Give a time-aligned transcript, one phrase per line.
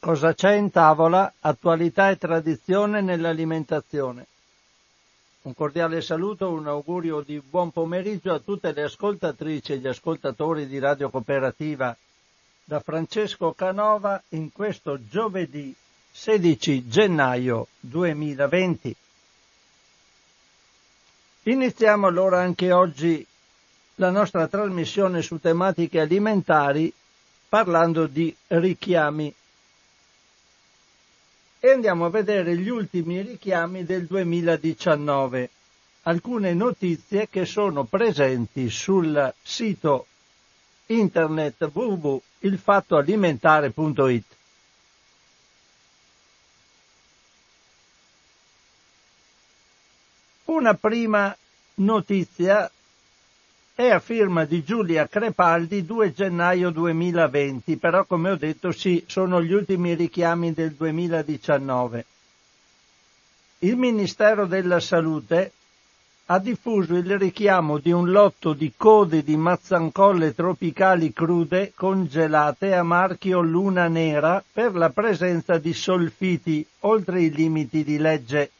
[0.00, 1.30] Cosa c'è in tavola?
[1.40, 4.26] Attualità e tradizione nell'alimentazione.
[5.42, 10.66] Un cordiale saluto, un augurio di buon pomeriggio a tutte le ascoltatrici e gli ascoltatori
[10.66, 11.94] di Radio Cooperativa
[12.64, 15.74] da Francesco Canova in questo giovedì
[16.10, 18.96] 16 gennaio 2020.
[21.42, 23.26] Iniziamo allora anche oggi
[23.96, 26.90] la nostra trasmissione su tematiche alimentari
[27.50, 29.34] parlando di richiami
[31.62, 35.50] e andiamo a vedere gli ultimi richiami del 2019,
[36.02, 40.06] alcune notizie che sono presenti sul sito
[40.86, 44.24] internet www.ilfattoalimentare.it.
[50.46, 51.36] Una prima
[51.74, 52.70] notizia
[53.80, 59.42] è a firma di Giulia Crepaldi 2 gennaio 2020, però come ho detto sì, sono
[59.42, 62.04] gli ultimi richiami del 2019.
[63.60, 65.52] Il Ministero della Salute
[66.26, 72.82] ha diffuso il richiamo di un lotto di code di mazzancolle tropicali crude congelate a
[72.82, 78.50] marchio Luna Nera per la presenza di solfiti oltre i limiti di legge.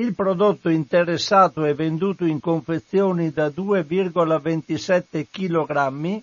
[0.00, 6.22] Il prodotto interessato è venduto in confezioni da 2,27 kg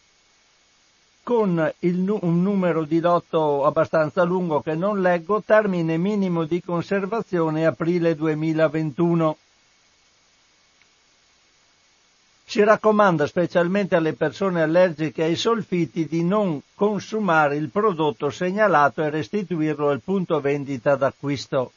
[1.22, 7.67] con il, un numero di lotto abbastanza lungo che non leggo, termine minimo di conservazione
[7.67, 9.38] aprile 2021.
[12.45, 19.11] Si raccomanda specialmente alle persone allergiche ai solfiti di non consumare il prodotto segnalato e
[19.11, 21.73] restituirlo al punto vendita d'acquisto.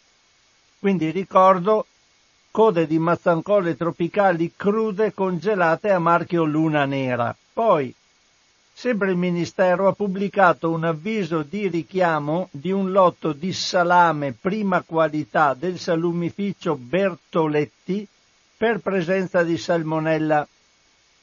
[0.80, 1.84] Quindi ricordo
[2.50, 7.36] code di mazzancolle tropicali crude congelate a marchio Luna Nera.
[7.52, 7.94] Poi,
[8.72, 14.80] sempre il Ministero ha pubblicato un avviso di richiamo di un lotto di salame prima
[14.80, 18.08] qualità del salumificio Bertoletti
[18.56, 20.48] per presenza di salmonella.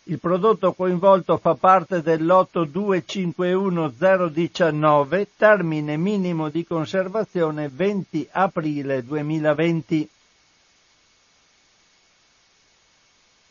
[0.10, 10.10] Il prodotto coinvolto fa parte del lotto 251019, termine minimo di conservazione 20 aprile 2020.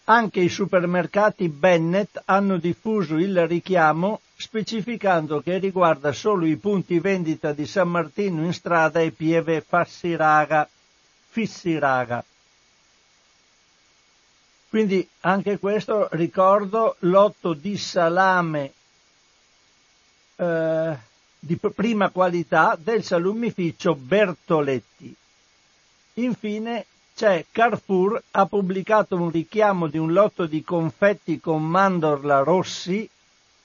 [0.04, 7.52] Anche i supermercati Bennett hanno diffuso il richiamo specificando che riguarda solo i punti vendita
[7.52, 10.66] di San Martino in strada e Pieve Fassiraga,
[11.28, 12.24] Fissiraga.
[14.68, 18.72] Quindi anche questo ricordo lotto di salame
[20.36, 20.96] eh,
[21.38, 25.14] di prima qualità del salumificio Bertoletti.
[26.14, 33.08] Infine c'è Carrefour ha pubblicato un richiamo di un lotto di confetti con mandorla rossi,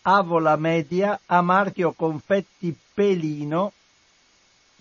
[0.03, 3.73] avola media a marchio confetti pelino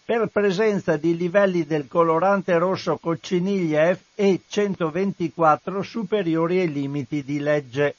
[0.04, 7.94] per presenza di livelli del colorante rosso cocciniglia e 124 superiori ai limiti di legge.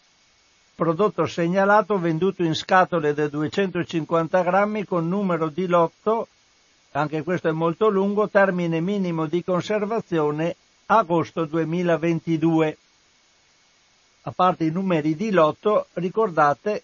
[0.75, 6.27] Prodotto segnalato venduto in scatole da 250 grammi con numero di lotto,
[6.91, 10.55] anche questo è molto lungo, termine minimo di conservazione
[10.87, 12.77] agosto 2022.
[14.23, 16.83] A parte i numeri di lotto, ricordate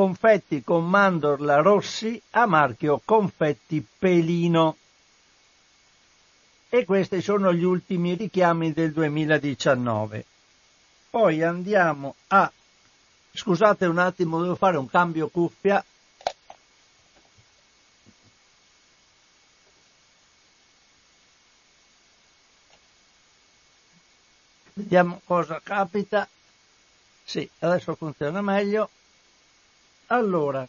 [0.00, 4.78] confetti con mandorla rossi a marchio confetti pelino.
[6.70, 10.24] E questi sono gli ultimi richiami del 2019.
[11.10, 12.50] Poi andiamo a...
[13.32, 15.84] Scusate un attimo, devo fare un cambio cuffia.
[24.72, 26.26] Vediamo cosa capita.
[27.22, 28.88] Sì, adesso funziona meglio.
[30.12, 30.66] Allora,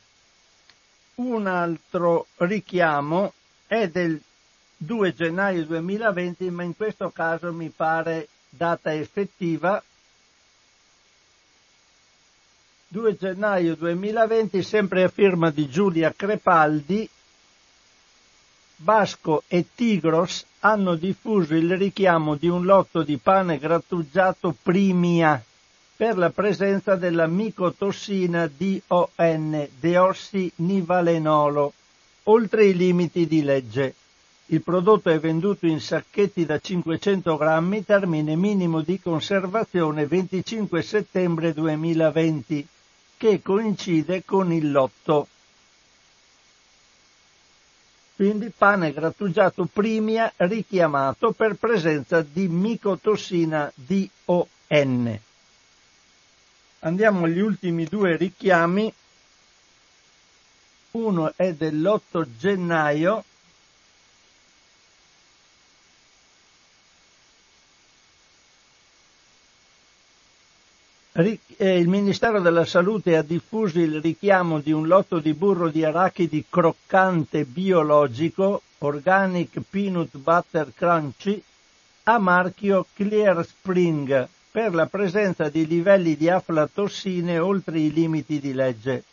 [1.16, 3.34] un altro richiamo
[3.66, 4.22] è del
[4.78, 9.81] 2 gennaio 2020, ma in questo caso mi pare data effettiva.
[12.88, 17.09] 2 gennaio 2020, sempre a firma di Giulia Crepaldi,
[18.76, 25.43] Basco e Tigros hanno diffuso il richiamo di un lotto di pane grattugiato Primia
[26.02, 31.74] per la presenza della micotossina DON, deossinivalenolo,
[32.24, 33.94] oltre i limiti di legge.
[34.48, 41.53] Il prodotto è venduto in sacchetti da 500 grammi, termine minimo di conservazione 25 settembre
[41.53, 42.68] 2020,
[43.18, 45.28] che coincide con il lotto.
[48.16, 55.20] Quindi pane grattugiato primia richiamato per presenza di micotossina DON.
[56.83, 58.91] Andiamo agli ultimi due richiami.
[60.91, 63.23] uno è dell'8 gennaio
[71.13, 76.45] il Ministero della Salute ha diffuso il richiamo di un lotto di burro di arachidi
[76.49, 81.43] croccante biologico, Organic Peanut Butter Crunchy,
[82.03, 88.53] a marchio Clear Spring per la presenza di livelli di aflatossine oltre i limiti di
[88.53, 89.06] legge.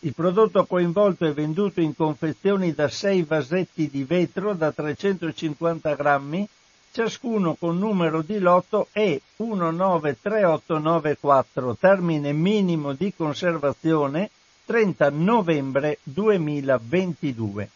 [0.00, 6.48] Il prodotto coinvolto è venduto in confezioni da 6 vasetti di vetro da 350 grammi
[6.90, 14.30] ciascuno con numero di lotto E 193894, termine minimo di conservazione
[14.64, 17.70] 30 novembre 2022.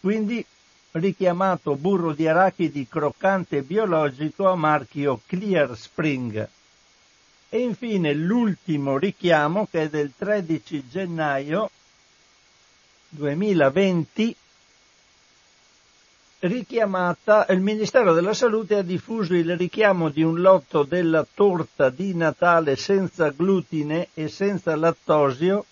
[0.00, 0.42] Quindi
[0.98, 6.48] richiamato burro di arachidi croccante biologico a marchio Clear Spring.
[7.48, 11.70] E infine l'ultimo richiamo che è del 13 gennaio
[13.10, 14.36] 2020
[16.40, 22.14] richiamata, il Ministero della Salute ha diffuso il richiamo di un lotto della torta di
[22.14, 25.64] Natale senza glutine e senza lattosio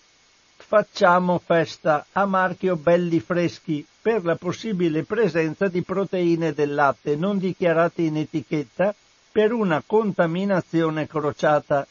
[0.74, 7.38] Facciamo festa a marchio Belli Freschi per la possibile presenza di proteine del latte non
[7.38, 8.92] dichiarate in etichetta
[9.30, 11.86] per una contaminazione crociata.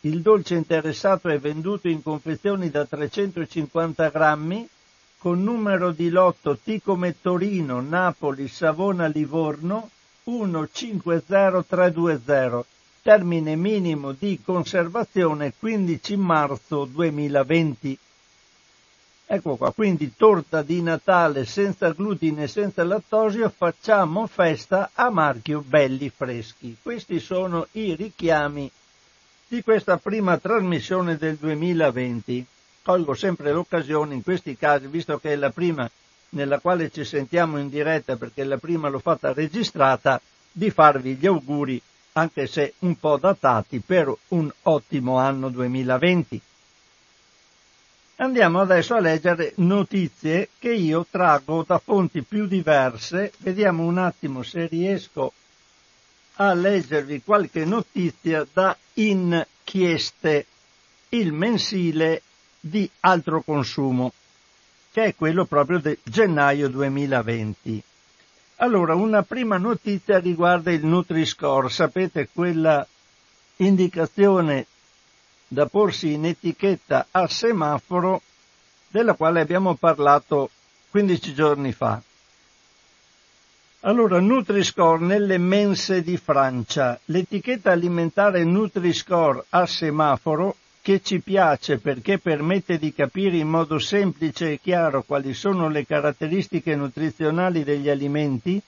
[0.00, 4.68] Il dolce interessato è venduto in confezioni da 350 grammi
[5.16, 9.88] con numero di lotto T come Torino, Napoli, Savona, Livorno
[10.24, 12.64] 150320,
[13.00, 17.98] termine minimo di conservazione 15 marzo 2020.
[19.32, 25.62] Ecco qua, quindi torta di Natale senza glutine e senza lattosio, facciamo festa a marchio
[25.64, 26.76] belli freschi.
[26.82, 28.68] Questi sono i richiami
[29.46, 32.44] di questa prima trasmissione del 2020
[32.82, 35.88] colgo sempre l'occasione in questi casi, visto che è la prima
[36.30, 41.26] nella quale ci sentiamo in diretta perché la prima l'ho fatta registrata, di farvi gli
[41.28, 41.80] auguri,
[42.14, 46.40] anche se un po' datati, per un ottimo anno 2020.
[48.20, 53.32] Andiamo adesso a leggere notizie che io traggo da fonti più diverse.
[53.38, 55.32] Vediamo un attimo se riesco
[56.34, 60.44] a leggervi qualche notizia da Inchieste,
[61.08, 62.20] il mensile
[62.60, 64.12] di altro consumo,
[64.92, 67.82] che è quello proprio di gennaio 2020.
[68.56, 72.86] Allora, una prima notizia riguarda il Nutri-Score, sapete quella
[73.56, 74.66] indicazione
[75.52, 78.22] da porsi in etichetta a semaforo
[78.88, 80.48] della quale abbiamo parlato
[80.90, 82.00] 15 giorni fa.
[83.80, 87.00] Allora, Nutri-Score nelle mense di Francia.
[87.06, 94.52] L'etichetta alimentare Nutri-Score a semaforo che ci piace perché permette di capire in modo semplice
[94.52, 98.62] e chiaro quali sono le caratteristiche nutrizionali degli alimenti,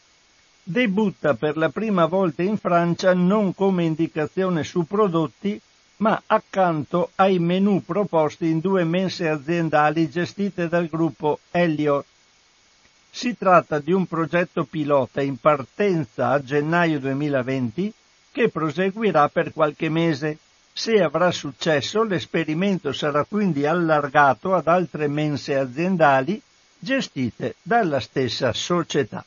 [0.64, 5.61] debutta per la prima volta in Francia non come indicazione su prodotti,
[6.02, 12.04] ma accanto ai menù proposti in due mense aziendali gestite dal gruppo Elliott.
[13.08, 17.93] Si tratta di un progetto pilota in partenza a gennaio 2020
[18.32, 20.38] che proseguirà per qualche mese
[20.72, 26.40] se avrà successo, l'esperimento sarà quindi allargato ad altre mense aziendali
[26.78, 29.25] gestite dalla stessa società.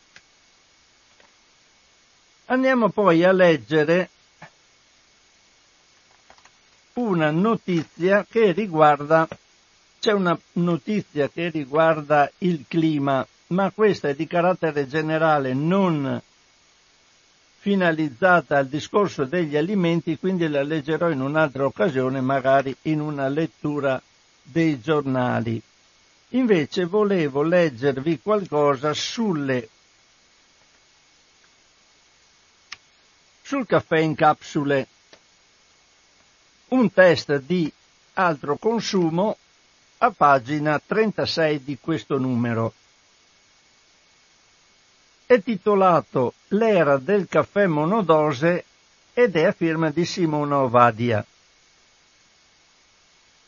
[2.47, 4.09] Andiamo poi a leggere
[6.95, 9.27] una notizia che riguarda,
[9.99, 16.21] c'è una notizia che riguarda il clima, ma questa è di carattere generale, non
[17.57, 24.01] finalizzata al discorso degli alimenti, quindi la leggerò in un'altra occasione, magari in una lettura
[24.41, 25.61] dei giornali.
[26.29, 29.69] Invece volevo leggervi qualcosa sulle
[33.41, 34.87] sul caffè in capsule.
[36.67, 37.71] Un test di
[38.13, 39.37] altro consumo
[39.99, 42.73] a pagina 36 di questo numero
[45.25, 48.63] è titolato L'era del caffè monodose
[49.13, 51.25] ed è a firma di Simona Ovadia.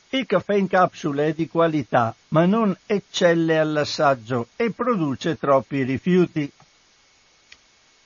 [0.10, 6.50] Il caffè in capsule è di qualità, ma non eccelle all'assaggio e produce troppi rifiuti.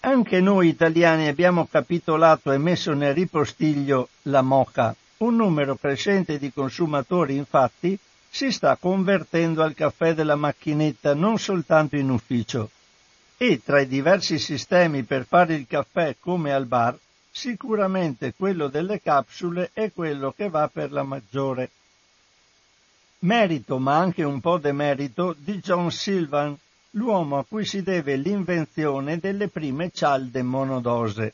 [0.01, 4.95] Anche noi italiani abbiamo capitolato e messo nel ripostiglio la moca.
[5.21, 7.95] Un numero crescente di consumatori, infatti,
[8.27, 12.71] si sta convertendo al caffè della macchinetta non soltanto in ufficio,
[13.37, 16.97] e tra i diversi sistemi per fare il caffè come al bar,
[17.29, 21.69] sicuramente quello delle capsule è quello che va per la maggiore.
[23.19, 26.57] Merito, ma anche un po' demerito, di John Sylvan,
[26.91, 31.33] l'uomo a cui si deve l'invenzione delle prime cialde monodose,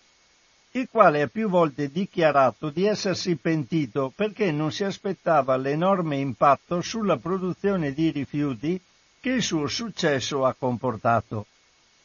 [0.79, 6.81] il quale ha più volte dichiarato di essersi pentito perché non si aspettava l'enorme impatto
[6.81, 8.79] sulla produzione di rifiuti
[9.19, 11.47] che il suo successo ha comportato.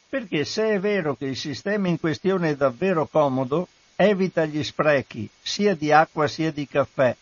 [0.09, 5.29] Perché se è vero che il sistema in questione è davvero comodo, evita gli sprechi,
[5.41, 7.15] sia di acqua sia di caffè,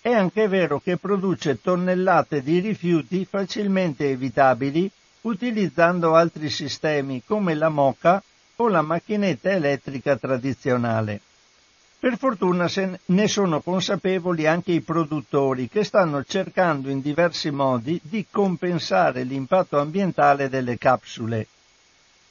[0.00, 4.90] è anche vero che produce tonnellate di rifiuti facilmente evitabili
[5.22, 8.22] utilizzando altri sistemi come la moca
[8.56, 11.20] o la macchinetta elettrica tradizionale.
[11.98, 17.98] Per fortuna se ne sono consapevoli anche i produttori che stanno cercando in diversi modi
[18.02, 21.46] di compensare l'impatto ambientale delle capsule.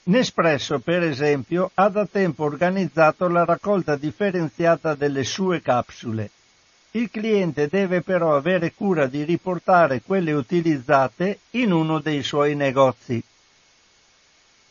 [0.03, 6.29] Nespresso, per esempio, ha da tempo organizzato la raccolta differenziata delle sue capsule.
[6.91, 13.22] Il cliente deve però avere cura di riportare quelle utilizzate in uno dei suoi negozi.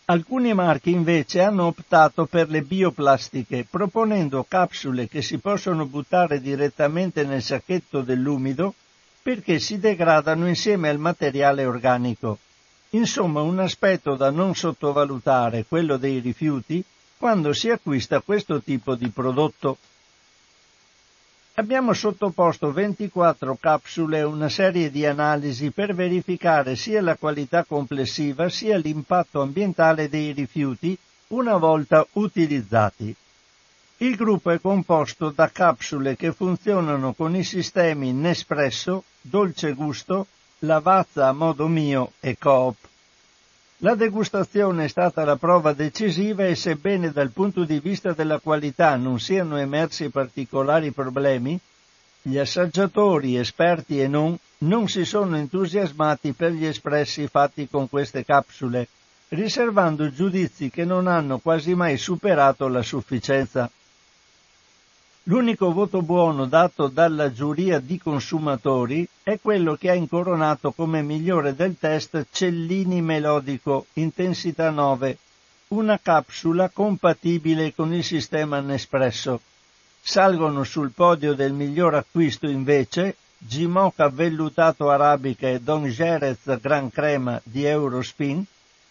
[0.06, 7.25] Alcuni marchi invece hanno optato per le bioplastiche, proponendo capsule che si possono buttare direttamente
[7.25, 8.75] nel sacchetto dell'umido
[9.23, 12.37] perché si degradano insieme al materiale organico.
[12.90, 16.84] Insomma, un aspetto da non sottovalutare, quello dei rifiuti,
[17.16, 19.78] quando si acquista questo tipo di prodotto.
[21.56, 28.49] Abbiamo sottoposto 24 capsule a una serie di analisi per verificare sia la qualità complessiva
[28.49, 33.14] sia l'impatto ambientale dei rifiuti una volta utilizzati.
[33.99, 40.26] Il gruppo è composto da capsule che funzionano con i sistemi Nespresso, Dolce Gusto,
[40.61, 42.76] Lavazza a modo mio e Coop.
[43.78, 48.95] La degustazione è stata la prova decisiva e sebbene dal punto di vista della qualità
[48.97, 51.59] non siano emersi particolari problemi,
[52.23, 58.25] gli assaggiatori, esperti e non, non si sono entusiasmati per gli espressi fatti con queste
[58.25, 58.88] capsule,
[59.28, 63.69] riservando giudizi che non hanno quasi mai superato la sufficienza.
[65.26, 71.54] L'unico voto buono dato dalla giuria di consumatori è quello che ha incoronato come migliore
[71.54, 75.16] del test Cellini Melodico Intensità 9,
[75.69, 79.40] una capsula compatibile con il sistema Nespresso.
[80.02, 87.40] Salgono sul podio del miglior acquisto invece Gimoca Vellutato Arabica e Don Jerez Gran Crema
[87.43, 88.45] di Eurospin,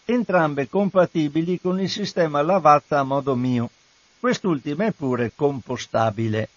[0.04, 3.70] entrambe compatibili con il sistema Lavazza a modo mio.
[4.24, 6.48] Quest'ultima è pure compostabile.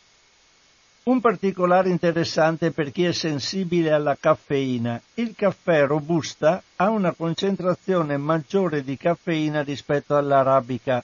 [1.03, 5.01] Un particolare interessante per chi è sensibile alla caffeina.
[5.15, 11.03] Il caffè robusta ha una concentrazione maggiore di caffeina rispetto all'arabica.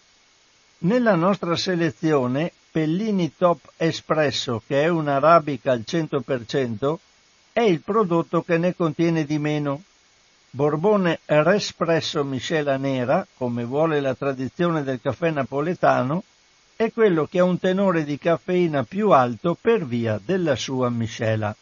[0.78, 6.96] Nella nostra selezione, Pellini Top Espresso, che è un'arabica al 100%,
[7.52, 9.84] è il prodotto che ne contiene di meno.
[10.50, 16.24] Borbone Respresso miscela nera, come vuole la tradizione del caffè napoletano,
[16.84, 21.56] è quello che ha un tenore di caffeina più alto per via della sua miscela.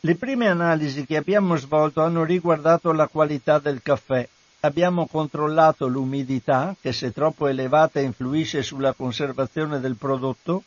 [0.00, 4.28] Le prime analisi che abbiamo svolto hanno riguardato la qualità del caffè.
[4.60, 10.62] Abbiamo controllato l'umidità, che se troppo elevata influisce sulla conservazione del prodotto,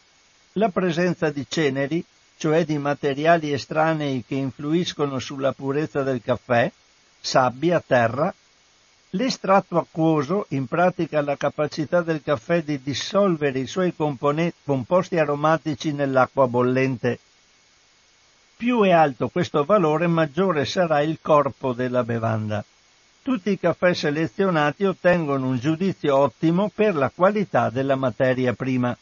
[0.53, 2.03] la presenza di ceneri,
[2.37, 6.71] cioè di materiali estranei che influiscono sulla purezza del caffè,
[7.19, 8.33] sabbia, terra
[9.11, 16.47] L'estratto acquoso, in pratica la capacità del caffè di dissolvere i suoi composti aromatici nell'acqua
[16.47, 17.19] bollente.
[18.57, 22.65] Più è alto questo valore, maggiore sarà il corpo della bevanda.
[23.21, 28.97] Tutti i caffè selezionati ottengono un giudizio ottimo per la qualità della materia prima.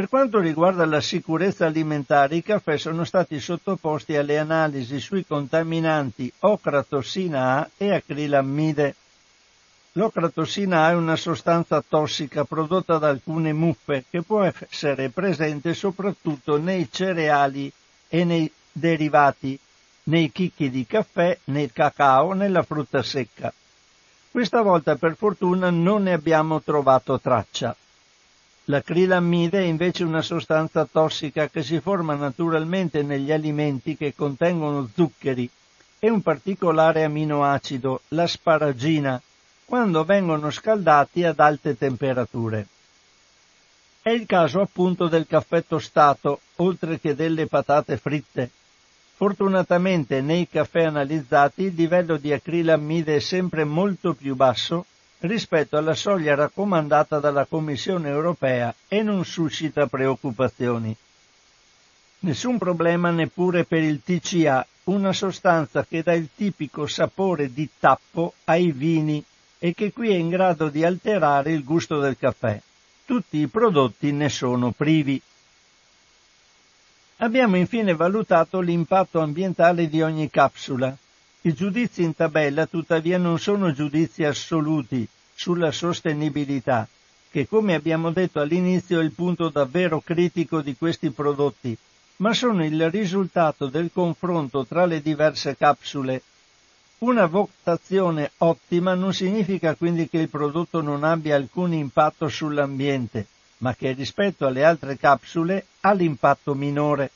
[0.00, 6.32] Per quanto riguarda la sicurezza alimentare, i caffè sono stati sottoposti alle analisi sui contaminanti
[6.38, 8.94] ocratossina A e acrilammide.
[9.92, 16.56] L'ocratossina A è una sostanza tossica prodotta da alcune muffe che può essere presente soprattutto
[16.56, 17.70] nei cereali
[18.08, 19.58] e nei derivati,
[20.04, 23.52] nei chicchi di caffè, nel cacao, nella frutta secca.
[24.30, 27.76] Questa volta per fortuna non ne abbiamo trovato traccia.
[28.70, 35.50] L'acrilammide è invece una sostanza tossica che si forma naturalmente negli alimenti che contengono zuccheri
[35.98, 39.20] e un particolare aminoacido, l'asparagina,
[39.64, 42.68] quando vengono scaldati ad alte temperature.
[44.02, 48.50] È il caso appunto del caffè tostato, oltre che delle patate fritte.
[49.16, 54.86] Fortunatamente nei caffè analizzati il livello di acrilammide è sempre molto più basso
[55.20, 60.96] rispetto alla soglia raccomandata dalla Commissione europea e non suscita preoccupazioni.
[62.20, 68.34] Nessun problema neppure per il TCA, una sostanza che dà il tipico sapore di tappo
[68.44, 69.22] ai vini
[69.58, 72.60] e che qui è in grado di alterare il gusto del caffè.
[73.04, 75.20] Tutti i prodotti ne sono privi.
[77.18, 80.96] Abbiamo infine valutato l'impatto ambientale di ogni capsula.
[81.42, 86.86] I giudizi in tabella tuttavia non sono giudizi assoluti sulla sostenibilità,
[87.30, 91.74] che come abbiamo detto all'inizio è il punto davvero critico di questi prodotti,
[92.16, 96.22] ma sono il risultato del confronto tra le diverse capsule.
[96.98, 103.26] Una votazione ottima non significa quindi che il prodotto non abbia alcun impatto sull'ambiente,
[103.58, 107.10] ma che rispetto alle altre capsule ha l'impatto minore.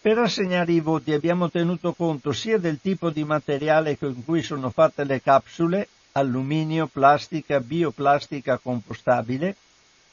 [0.00, 4.70] Per assegnare i voti abbiamo tenuto conto sia del tipo di materiale con cui sono
[4.70, 9.56] fatte le capsule, alluminio, plastica, bioplastica compostabile,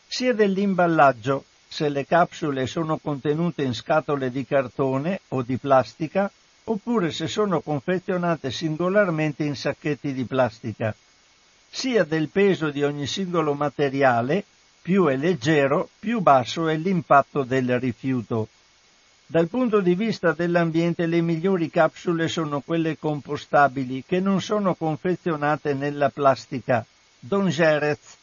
[0.08, 6.32] sia dell'imballaggio, se le capsule sono contenute in scatole di cartone o di plastica,
[6.64, 10.96] oppure se sono confezionate singolarmente in sacchetti di plastica,
[11.70, 14.46] sia del peso di ogni singolo materiale,
[14.82, 18.48] più è leggero, più basso è l'impatto del rifiuto.
[19.28, 25.74] Dal punto di vista dell'ambiente le migliori capsule sono quelle compostabili che non sono confezionate
[25.74, 26.86] nella plastica,
[27.20, 28.18] Don Jerez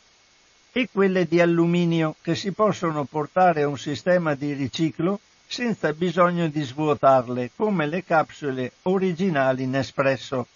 [0.71, 6.47] e quelle di alluminio che si possono portare a un sistema di riciclo senza bisogno
[6.47, 10.47] di svuotarle, come le capsule originali Nespresso.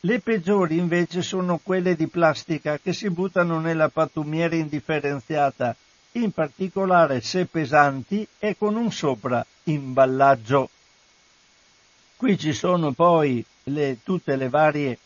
[0.00, 5.76] Le peggiori invece sono quelle di plastica che si buttano nella pattumiera indifferenziata,
[6.16, 10.68] in particolare se pesanti e con un sopra imballaggio.
[12.16, 14.98] Qui ci sono poi le, tutte le varie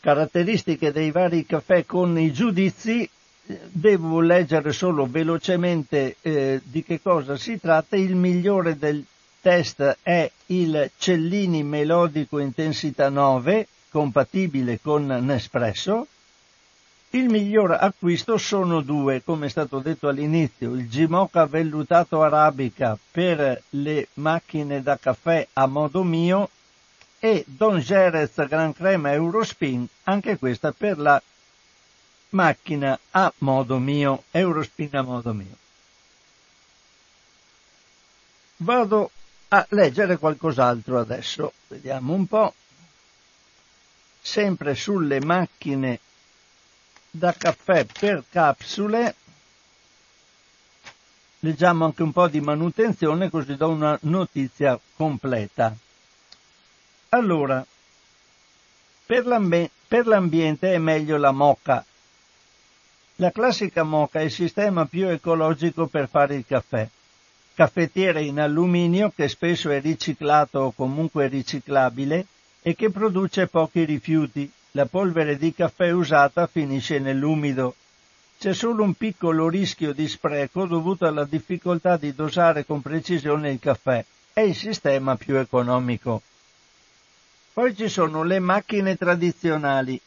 [0.00, 3.08] caratteristiche dei vari caffè con i giudizi,
[3.70, 7.96] devo leggere solo velocemente eh, di che cosa si tratta.
[7.96, 9.04] Il migliore del
[9.40, 16.06] test è il Cellini Melodico Intensità 9, compatibile con Nespresso.
[17.14, 23.62] Il miglior acquisto sono due, come è stato detto all'inizio, il Gimoca Vellutato Arabica per
[23.70, 26.48] le macchine da caffè a modo mio
[27.18, 31.22] e Don Jerez Gran Crema Eurospin, anche questa per la
[32.30, 35.56] macchina a modo mio, Eurospin a modo mio.
[38.56, 39.10] Vado
[39.48, 42.54] a leggere qualcos'altro adesso, vediamo un po',
[44.22, 46.00] sempre sulle macchine
[47.14, 49.14] da caffè per capsule,
[51.40, 55.76] leggiamo anche un po' di manutenzione così do una notizia completa.
[57.10, 57.64] Allora,
[59.04, 61.84] per, l'ambi- per l'ambiente è meglio la moca.
[63.16, 66.88] La classica moca è il sistema più ecologico per fare il caffè.
[67.54, 72.24] Caffettiere in alluminio che spesso è riciclato o comunque riciclabile
[72.62, 74.50] e che produce pochi rifiuti.
[74.74, 77.74] La polvere di caffè usata finisce nell'umido.
[78.38, 83.58] C'è solo un piccolo rischio di spreco dovuto alla difficoltà di dosare con precisione il
[83.58, 84.02] caffè.
[84.32, 86.22] È il sistema più economico.
[87.52, 90.00] Poi ci sono le macchine tradizionali.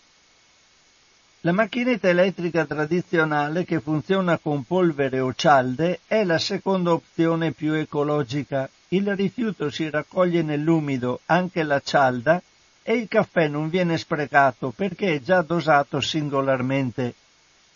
[1.42, 7.74] La macchinetta elettrica tradizionale che funziona con polvere o cialde è la seconda opzione più
[7.74, 8.68] ecologica.
[8.88, 12.42] Il rifiuto si raccoglie nell'umido, anche la cialda,
[12.88, 17.16] e il caffè non viene sprecato perché è già dosato singolarmente.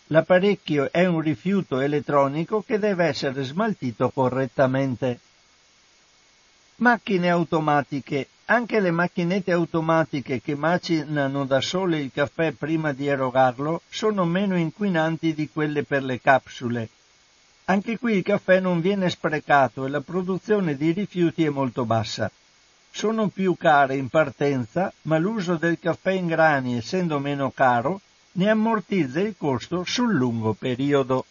[0.06, 5.18] L'apparecchio è un rifiuto elettronico che deve essere smaltito correttamente.
[6.76, 8.28] Macchine automatiche.
[8.44, 14.56] Anche le macchinette automatiche che macinano da sole il caffè prima di erogarlo sono meno
[14.56, 16.88] inquinanti di quelle per le capsule.
[17.64, 22.30] Anche qui il caffè non viene sprecato e la produzione di rifiuti è molto bassa.
[22.90, 28.00] Sono più care in partenza, ma l'uso del caffè in grani essendo meno caro
[28.32, 31.24] ne ammortizza il costo sul lungo periodo.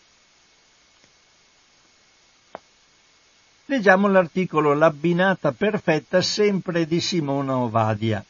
[3.65, 8.23] Leggiamo l'articolo L'abbinata perfetta sempre di Simona Ovadia.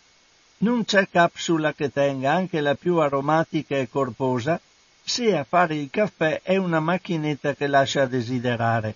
[0.58, 4.60] Non c'è capsula che tenga anche la più aromatica e corposa
[5.02, 8.96] se a fare il caffè è una macchinetta che lascia desiderare,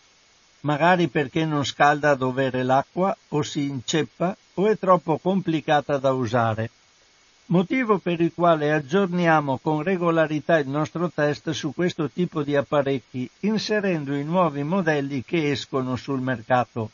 [0.64, 6.12] magari perché non scalda a dovere l'acqua o si inceppa o è troppo complicata da
[6.12, 6.70] usare
[7.48, 13.30] motivo per il quale aggiorniamo con regolarità il nostro test su questo tipo di apparecchi,
[13.42, 16.90] inserendo i nuovi modelli che escono sul mercato.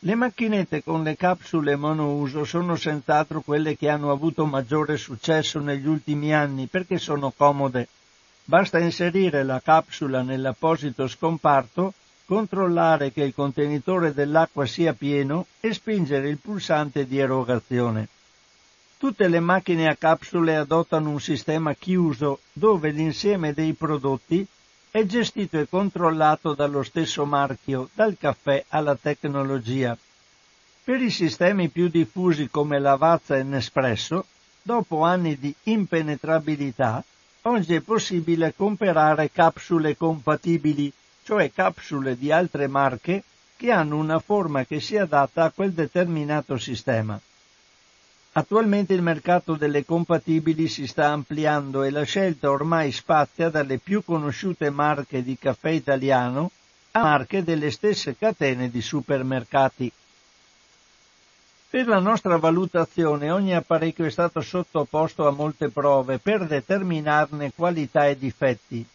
[0.00, 5.86] Le macchinette con le capsule monouso sono senz'altro quelle che hanno avuto maggiore successo negli
[5.86, 7.88] ultimi anni perché sono comode.
[8.44, 11.94] Basta inserire la capsula nell'apposito scomparto
[12.26, 18.08] controllare che il contenitore dell'acqua sia pieno e spingere il pulsante di erogazione.
[18.96, 24.46] Tutte le macchine a capsule adottano un sistema chiuso dove l'insieme dei prodotti
[24.90, 29.98] è gestito e controllato dallo stesso marchio, dal caffè alla tecnologia.
[30.84, 34.26] Per i sistemi più diffusi come Lavazza e Nespresso,
[34.62, 37.02] dopo anni di impenetrabilità,
[37.42, 40.92] oggi è possibile comprare capsule compatibili,
[41.24, 43.22] cioè capsule di altre marche
[43.56, 47.18] che hanno una forma che si adatta a quel determinato sistema.
[48.32, 54.02] Attualmente il mercato delle compatibili si sta ampliando e la scelta ormai spazia dalle più
[54.04, 56.50] conosciute marche di caffè italiano
[56.90, 59.90] a marche delle stesse catene di supermercati.
[61.70, 68.06] Per la nostra valutazione ogni apparecchio è stato sottoposto a molte prove per determinarne qualità
[68.06, 68.86] e difetti.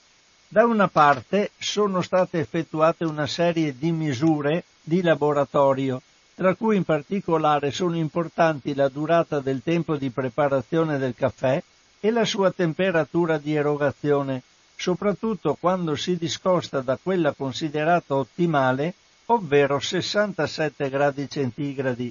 [0.52, 6.02] Da una parte sono state effettuate una serie di misure di laboratorio
[6.40, 11.62] tra cui in particolare sono importanti la durata del tempo di preparazione del caffè
[12.00, 14.44] e la sua temperatura di erogazione,
[14.78, 18.94] soprattutto quando si discosta da quella considerata ottimale,
[19.26, 22.10] ovvero 67 gradi centigradi.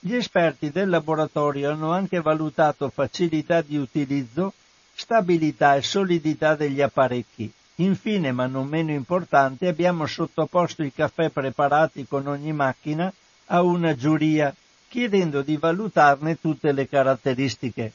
[0.00, 4.52] Gli esperti del laboratorio hanno anche valutato facilità di utilizzo,
[5.00, 7.50] stabilità e solidità degli apparecchi.
[7.76, 13.10] Infine, ma non meno importante, abbiamo sottoposto i caffè preparati con ogni macchina
[13.46, 14.54] a una giuria,
[14.88, 17.92] chiedendo di valutarne tutte le caratteristiche.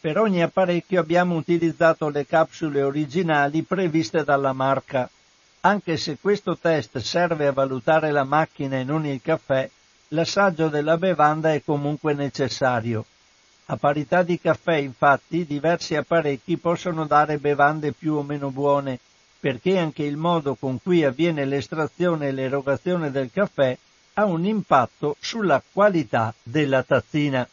[0.00, 5.10] Per ogni apparecchio abbiamo utilizzato le capsule originali previste dalla marca.
[5.60, 9.68] Anche se questo test serve a valutare la macchina e non il caffè,
[10.08, 13.04] l'assaggio della bevanda è comunque necessario.
[13.72, 18.98] A parità di caffè, infatti, diversi apparecchi possono dare bevande più o meno buone,
[19.40, 23.74] perché anche il modo con cui avviene l'estrazione e l'erogazione del caffè
[24.12, 27.48] ha un impatto sulla qualità della tazzina.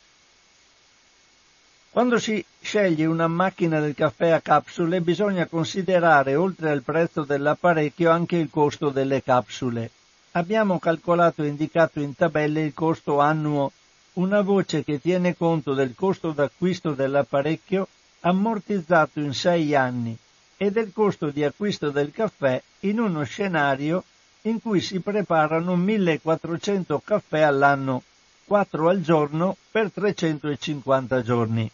[1.89, 8.11] Quando si sceglie una macchina del caffè a capsule bisogna considerare oltre al prezzo dell'apparecchio
[8.11, 9.89] anche il costo delle capsule.
[10.31, 13.71] Abbiamo calcolato e indicato in tabelle il costo annuo,
[14.19, 17.87] una voce che tiene conto del costo d'acquisto dell'apparecchio
[18.21, 20.15] ammortizzato in sei anni
[20.57, 24.03] e del costo di acquisto del caffè in uno scenario
[24.41, 28.03] in cui si preparano 1400 caffè all'anno,
[28.43, 31.71] 4 al giorno per 350 giorni.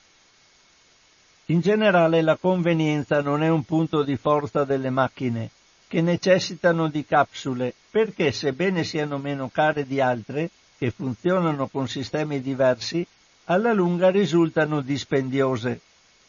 [1.47, 5.49] In generale la convenienza non è un punto di forza delle macchine,
[5.87, 12.41] che necessitano di capsule, perché sebbene siano meno care di altre, che funzionano con sistemi
[12.41, 13.05] diversi,
[13.45, 15.81] alla lunga risultano dispendiose.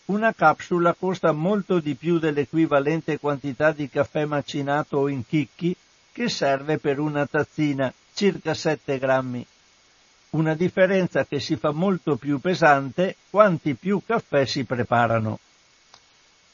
[0.06, 5.74] Una capsula costa molto di più dell'equivalente quantità di caffè macinato in chicchi
[6.12, 9.44] che serve per una tazzina, circa 7 grammi.
[10.30, 15.38] Una differenza che si fa molto più pesante quanti più caffè si preparano.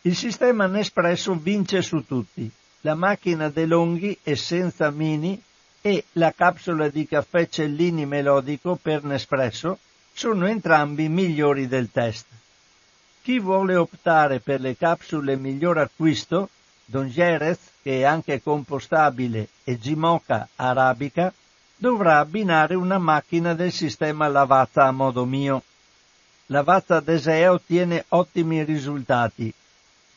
[0.02, 2.50] Il sistema Nespresso vince su tutti.
[2.80, 5.40] La macchina DeLonghi Essenza Mini
[5.84, 9.78] e la capsula di caffè Cellini Melodico per Nespresso
[10.12, 12.26] sono entrambi migliori del test.
[13.20, 16.48] Chi vuole optare per le capsule miglior acquisto
[16.84, 21.32] Don Jerez, che è anche compostabile, e Gimoca arabica,
[21.76, 25.62] dovrà abbinare una macchina del sistema Lavazza a modo mio.
[26.46, 29.52] Lavazza Desea ottiene ottimi risultati.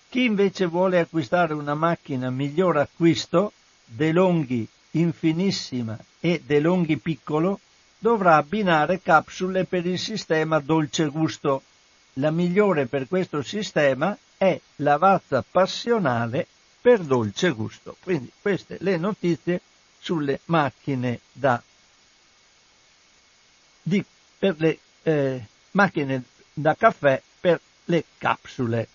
[0.10, 3.52] Chi invece vuole acquistare una macchina miglior acquisto,
[3.86, 7.60] De Longhi infinissima e De Longhi piccolo,
[7.98, 11.64] dovrà abbinare capsule per il sistema dolce gusto.
[12.14, 16.48] La migliore per questo sistema è Lavazza passionale
[16.82, 17.98] per dolce gusto.
[18.02, 19.62] Quindi queste le notizie
[20.00, 21.62] sulle macchine da
[23.82, 24.04] di,
[24.38, 28.88] per le eh, macchine da caffè per le capsule.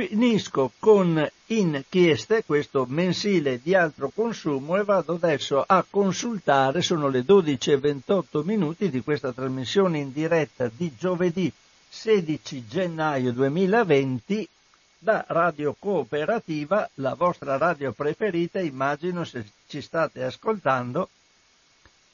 [0.00, 7.22] Finisco con inchieste, questo mensile di altro consumo e vado adesso a consultare, sono le
[7.22, 11.52] 12 e 28 minuti di questa trasmissione in diretta di giovedì
[11.90, 14.48] 16 gennaio 2020
[14.96, 21.10] da Radio Cooperativa, la vostra radio preferita, immagino se ci state ascoltando,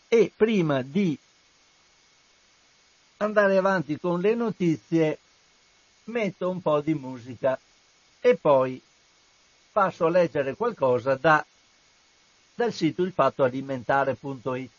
[0.08, 1.16] e prima di
[3.18, 5.18] andare avanti con le notizie
[6.06, 7.56] metto un po' di musica
[8.28, 8.82] e poi
[9.70, 11.46] passo a leggere qualcosa da,
[12.56, 14.70] dal sito ilfattoalimentare.it.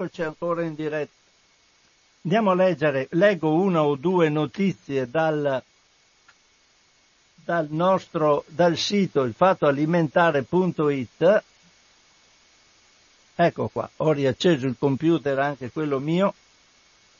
[0.00, 1.12] eccoci ancora in diretta.
[2.22, 5.62] Andiamo a leggere, leggo una o due notizie dal,
[7.44, 11.42] dal nostro, dal sito ilfattoalimentare.it.
[13.34, 16.32] Ecco qua, ho riacceso il computer, anche quello mio,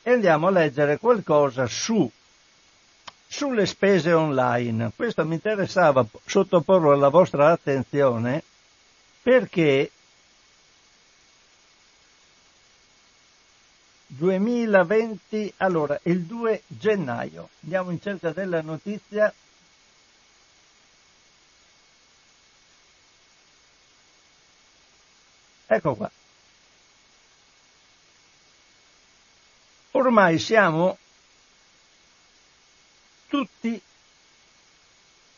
[0.01, 2.09] e andiamo a leggere qualcosa su,
[3.27, 4.91] sulle spese online.
[4.95, 8.41] Questo mi interessava sottoporlo alla vostra attenzione
[9.21, 9.91] perché
[14.13, 17.49] 2020, allora, il 2 gennaio.
[17.63, 19.33] Andiamo in cerca della notizia.
[25.65, 26.11] Ecco qua.
[29.91, 30.97] Ormai siamo
[33.27, 33.81] tutti,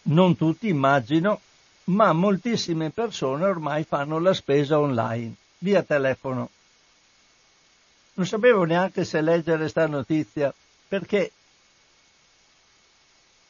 [0.03, 1.41] non tutti immagino,
[1.85, 6.49] ma moltissime persone ormai fanno la spesa online, via telefono.
[8.15, 10.53] Non sapevo neanche se leggere sta notizia,
[10.87, 11.31] perché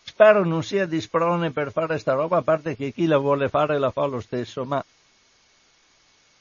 [0.03, 3.49] spero non sia di sprone per fare sta roba, a parte che chi la vuole
[3.49, 4.83] fare la fa lo stesso, ma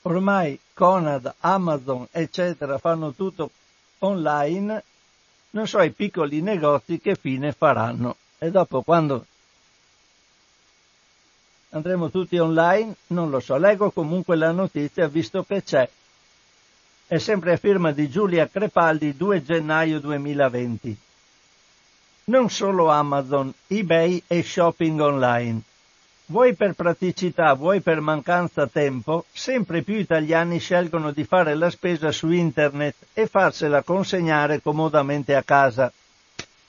[0.03, 3.51] ormai Conad, Amazon, eccetera, fanno tutto
[3.99, 4.85] online,
[5.51, 8.17] non so i piccoli negozi che fine faranno.
[8.39, 9.27] E dopo quando
[11.71, 15.89] andremo tutti online, non lo so, leggo comunque la notizia visto che c'è
[17.07, 20.97] è sempre a firma di Giulia Crepaldi 2 gennaio 2020.
[22.25, 25.63] Non solo Amazon, eBay e shopping online.
[26.27, 32.11] Vuoi per praticità, vuoi per mancanza tempo, sempre più italiani scelgono di fare la spesa
[32.13, 35.93] su internet e farsela consegnare comodamente a casa.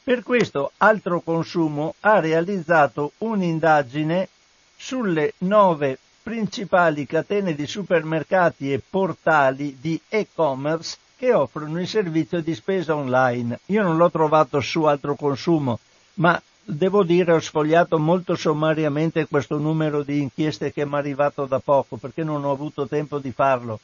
[0.03, 4.27] Per questo Altro Consumo ha realizzato un'indagine
[4.75, 12.55] sulle nove principali catene di supermercati e portali di e-commerce che offrono il servizio di
[12.55, 13.59] spesa online.
[13.67, 15.79] Io non l'ho trovato su altro consumo,
[16.15, 21.45] ma devo dire ho sfogliato molto sommariamente questo numero di inchieste che mi è arrivato
[21.45, 23.79] da poco perché non ho avuto tempo di farlo.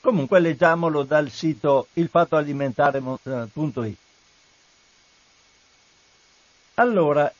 [0.00, 3.96] Comunque leggiamolo dal sito ilfattoalimentare.it.
[6.74, 7.32] Allora,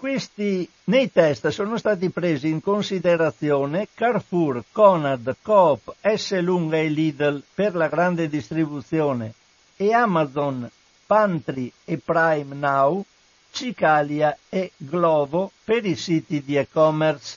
[0.00, 6.40] questi, nei test sono stati presi in considerazione Carrefour, Conad, Coop, S.
[6.40, 9.34] Lunga e Lidl per la grande distribuzione
[9.76, 10.68] e Amazon,
[11.04, 13.04] Pantry e Prime Now,
[13.50, 17.36] Cicalia e Glovo per i siti di e-commerce.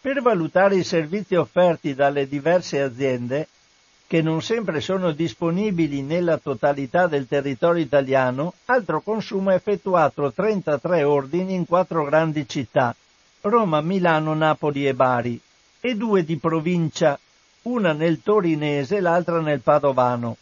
[0.00, 3.48] Per valutare i servizi offerti dalle diverse aziende
[4.08, 11.02] che non sempre sono disponibili nella totalità del territorio italiano, altro consumo ha effettuato 33
[11.02, 12.96] ordini in quattro grandi città,
[13.42, 15.38] Roma, Milano, Napoli e Bari,
[15.78, 17.20] e due di provincia,
[17.64, 20.38] una nel torinese e l'altra nel padovano.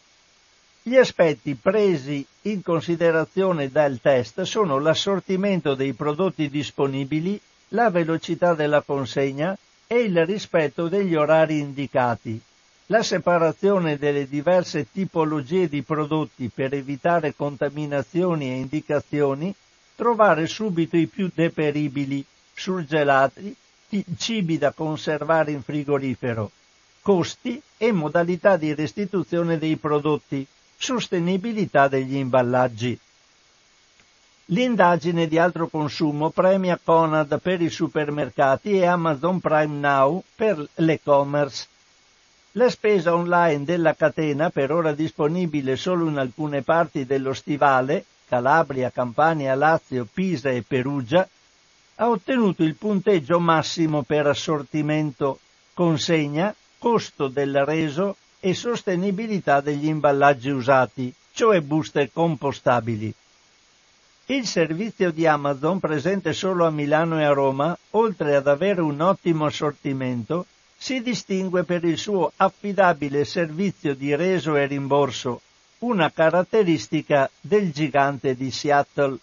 [0.81, 7.37] Gli aspetti presi in considerazione dal test sono l'assortimento dei prodotti disponibili,
[7.69, 12.41] la velocità della consegna e il rispetto degli orari indicati
[12.87, 19.53] la separazione delle diverse tipologie di prodotti per evitare contaminazioni e indicazioni,
[19.95, 22.23] trovare subito i più deperibili,
[22.53, 23.55] surgelati,
[24.17, 26.51] cibi da conservare in frigorifero,
[27.01, 30.45] costi e modalità di restituzione dei prodotti,
[30.77, 32.97] sostenibilità degli imballaggi.
[34.51, 41.67] L'indagine di altro consumo premia Conad per i supermercati e Amazon Prime Now per l'e-commerce
[42.57, 48.89] la spesa online della catena, per ora disponibile solo in alcune parti dello stivale, Calabria,
[48.89, 51.27] Campania, Lazio, Pisa e Perugia,
[51.99, 55.39] ha ottenuto il punteggio massimo per assortimento,
[55.75, 63.13] consegna, costo del reso, e sostenibilità degli imballaggi usati, cioè buste compostabili.
[64.25, 68.99] Il servizio di Amazon, presente solo a Milano e a Roma, oltre ad avere un
[68.99, 70.45] ottimo assortimento,
[70.77, 75.41] si distingue per il suo affidabile servizio di reso e rimborso,
[75.79, 79.17] una caratteristica del gigante di Seattle.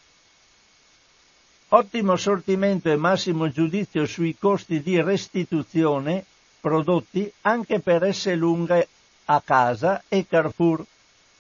[1.69, 6.25] Ottimo assortimento e massimo giudizio sui costi di restituzione
[6.61, 8.89] prodotti anche per S lunghe
[9.27, 10.85] a casa e Carrefour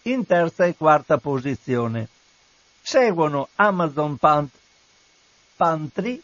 [0.03, 2.09] in terza e quarta posizione.
[2.83, 4.18] Seguono Amazon
[5.57, 6.20] Pantry,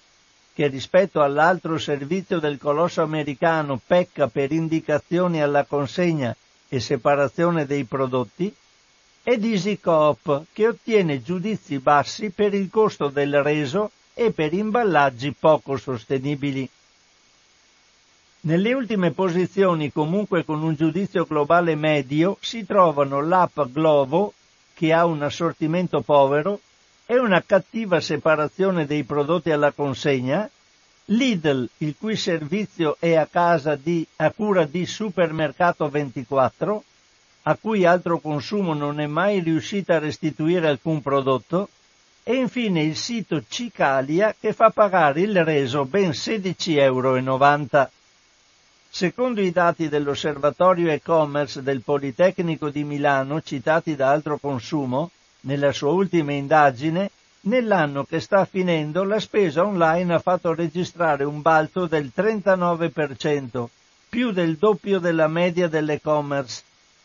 [0.61, 6.37] che rispetto all'altro servizio del colosso americano pecca per indicazioni alla consegna
[6.68, 8.55] e separazione dei prodotti,
[9.23, 15.79] ed EasyCoop, che ottiene giudizi bassi per il costo del reso e per imballaggi poco
[15.79, 16.68] sostenibili.
[18.40, 24.35] Nelle ultime posizioni, comunque con un giudizio globale medio, si trovano l'app Glovo,
[24.75, 26.61] che ha un assortimento povero
[27.11, 30.49] e una cattiva separazione dei prodotti alla consegna,
[31.07, 36.85] Lidl, il cui servizio è a, casa di, a cura di Supermercato 24,
[37.42, 41.68] a cui altro consumo non è mai riuscita a restituire alcun prodotto,
[42.23, 47.90] e infine il sito Cicalia che fa pagare il reso ben 16,90 euro.
[48.88, 55.11] Secondo i dati dell'Osservatorio e-commerce del Politecnico di Milano citati da Altro Consumo,
[55.42, 57.11] nella sua ultima indagine,
[57.42, 63.66] nell'anno che sta finendo la spesa online ha fatto registrare un balzo del 39%,
[64.09, 66.62] più del doppio della media dell'e-commerce,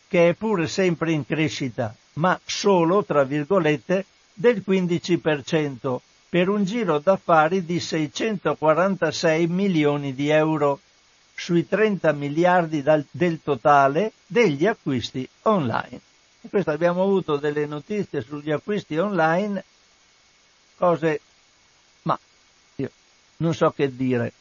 [0.07, 5.97] che è pure sempre in crescita, ma solo, tra virgolette, del 15%,
[6.29, 10.79] per un giro d'affari di 646 milioni di euro
[11.33, 16.01] sui 30 miliardi del totale degli acquisti online.
[16.49, 19.63] Questo abbiamo avuto delle notizie sugli acquisti online,
[20.77, 21.21] cose,
[22.03, 22.17] ma
[22.75, 22.91] io
[23.37, 24.33] non so che dire.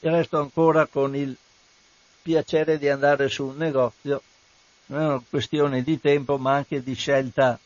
[0.00, 1.36] E resto ancora con il
[2.22, 4.22] piacere di andare su un negozio,
[4.86, 7.58] non è una questione di tempo ma anche di scelta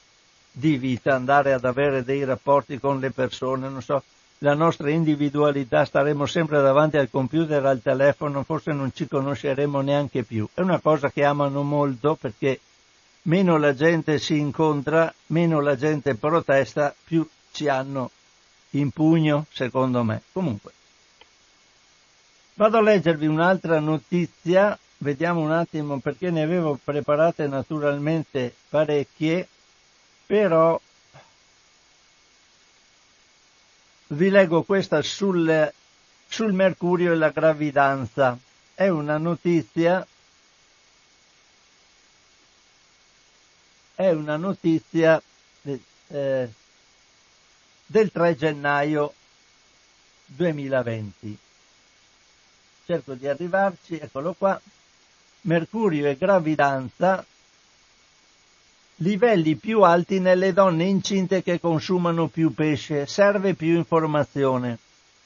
[0.51, 4.03] di vita, andare ad avere dei rapporti con le persone, non so,
[4.39, 10.25] la nostra individualità, staremo sempre davanti al computer, al telefono, forse non ci conosceremo neanche
[10.25, 10.49] più.
[10.53, 12.61] È una cosa che amano molto perché
[13.23, 18.11] meno la gente si incontra, meno la gente protesta, più ci hanno
[18.71, 20.23] in pugno, secondo me.
[20.33, 20.73] Comunque.
[22.55, 29.49] Vado a leggervi un'altra notizia, vediamo un attimo perché ne avevo preparate naturalmente parecchie,
[30.27, 30.81] però
[34.09, 35.73] vi leggo questa sul,
[36.29, 38.39] sul mercurio e la gravidanza.
[38.75, 40.07] È una notizia
[43.95, 45.21] è una notizia
[45.63, 46.51] eh,
[47.87, 49.13] del 3 gennaio
[50.27, 51.39] 2020.
[52.85, 54.61] Cerco di arrivarci, eccolo qua.
[55.43, 57.25] Mercurio e gravidanza
[58.97, 64.79] livelli più alti nelle donne incinte che consumano più pesce, serve più informazione.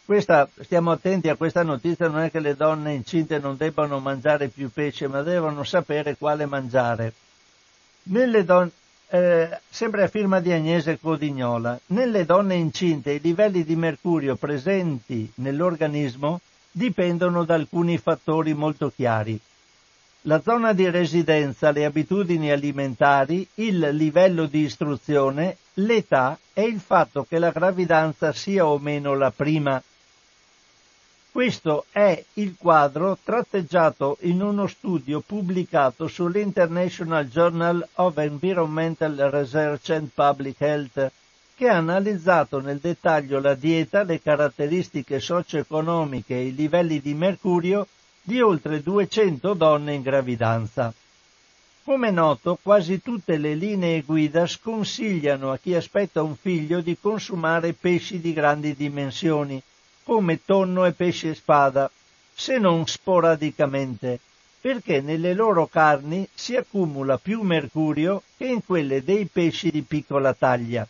[0.05, 4.49] Questa, stiamo attenti a questa notizia, non è che le donne incinte non debbano mangiare
[4.49, 7.13] più pesce, ma devono sapere quale mangiare.
[8.09, 8.71] Nelle donne,
[9.09, 15.31] eh, sempre a firma di Agnese Codignola, nelle donne incinte i livelli di mercurio presenti
[15.37, 16.41] nell'organismo
[16.71, 19.41] dipendono da alcuni fattori molto chiari
[20.27, 27.25] la zona di residenza, le abitudini alimentari, il livello di istruzione, l'età e il fatto
[27.25, 29.81] che la gravidanza sia o meno la prima.
[31.37, 40.09] Questo è il quadro tratteggiato in uno studio pubblicato sull'International Journal of Environmental Research and
[40.15, 41.13] Public Health,
[41.55, 47.87] che ha analizzato nel dettaglio la dieta, le caratteristiche socio-economiche e i livelli di mercurio
[48.23, 50.91] di oltre 200 donne in gravidanza.
[51.85, 57.75] Come noto, quasi tutte le linee guida sconsigliano a chi aspetta un figlio di consumare
[57.75, 59.63] pesci di grandi dimensioni,
[60.07, 61.91] come tonno e pesce spada,
[62.33, 64.21] se non sporadicamente,
[64.61, 70.33] perché nelle loro carni si accumula più mercurio che in quelle dei pesci di piccola
[70.33, 70.87] taglia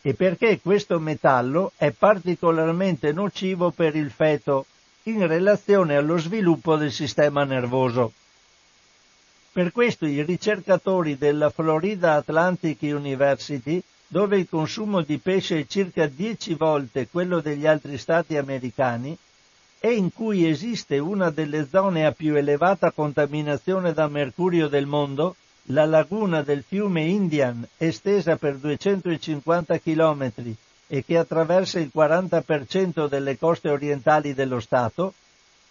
[0.00, 4.66] e perché questo metallo è particolarmente nocivo per il feto,
[5.04, 8.12] in relazione allo sviluppo del sistema nervoso.
[9.52, 13.82] Per questo i ricercatori della Florida Atlantic University,
[14.12, 19.16] dove il consumo di pesce è circa 10 volte quello degli altri stati americani,
[19.80, 25.36] e in cui esiste una delle zone a più elevata contaminazione da mercurio del mondo,
[25.68, 30.30] la laguna del fiume Indian, estesa per 250 km
[30.88, 35.14] e che attraversa il 40% delle coste orientali dello Stato,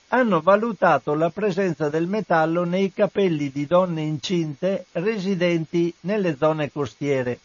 [0.08, 7.38] hanno valutato la presenza del metallo nei capelli di donne incinte residenti nelle zone costiere.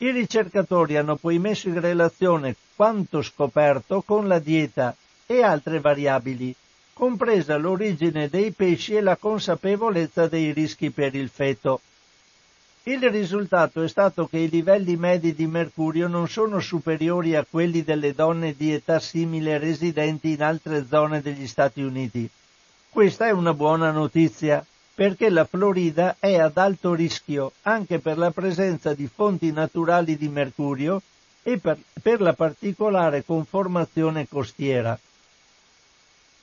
[0.00, 4.94] I ricercatori hanno poi messo in relazione quanto scoperto con la dieta
[5.26, 6.54] e altre variabili,
[6.92, 11.80] compresa l'origine dei pesci e la consapevolezza dei rischi per il feto.
[12.84, 17.82] Il risultato è stato che i livelli medi di mercurio non sono superiori a quelli
[17.82, 22.30] delle donne di età simile residenti in altre zone degli Stati Uniti.
[22.88, 24.64] Questa è una buona notizia,
[24.98, 30.28] perché la Florida è ad alto rischio anche per la presenza di fonti naturali di
[30.28, 31.00] mercurio
[31.44, 34.98] e per, per la particolare conformazione costiera.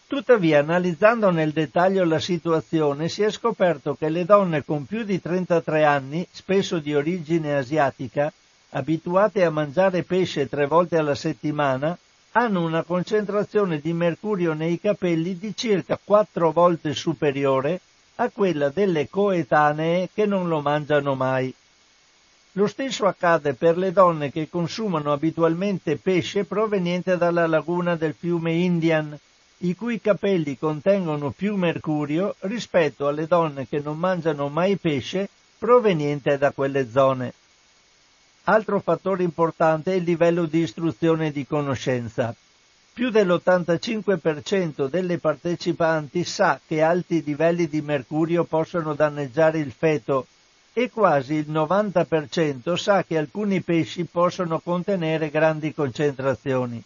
[0.08, 5.20] Tuttavia, analizzando nel dettaglio la situazione, si è scoperto che le donne con più di
[5.20, 8.32] 33 anni, spesso di origine asiatica,
[8.70, 11.98] abituate a mangiare pesce tre volte alla settimana,
[12.32, 17.82] hanno una concentrazione di mercurio nei capelli di circa quattro volte superiore
[18.16, 21.54] a quella delle coetanee che non lo mangiano mai.
[22.54, 28.54] Lo stesso accade per le donne che consumano abitualmente pesce proveniente dalla laguna del fiume
[28.54, 29.18] Indian,
[29.60, 36.38] i cui capelli contengono più mercurio rispetto alle donne che non mangiano mai pesce proveniente
[36.38, 37.34] da quelle zone.
[38.46, 42.34] Altro fattore importante è il livello di istruzione e di conoscenza.
[42.96, 50.28] Più dell'85% delle partecipanti sa che alti livelli di mercurio possono danneggiare il feto
[50.72, 56.82] e quasi il 90% sa che alcuni pesci possono contenere grandi concentrazioni.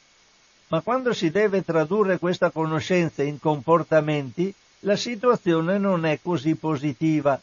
[0.69, 7.39] Ma quando si deve tradurre questa conoscenza in comportamenti, la situazione non è così positiva.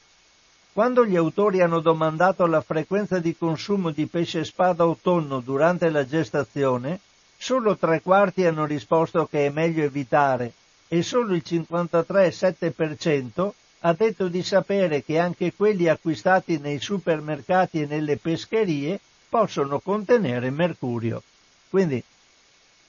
[0.73, 4.99] Quando gli autori hanno domandato la frequenza di consumo di pesce spada o
[5.41, 6.99] durante la gestazione,
[7.39, 10.53] Solo tre quarti hanno risposto che è meglio evitare
[10.89, 17.87] e solo il 53,7% ha detto di sapere che anche quelli acquistati nei supermercati e
[17.87, 21.23] nelle pescherie possono contenere mercurio.
[21.69, 22.03] Quindi,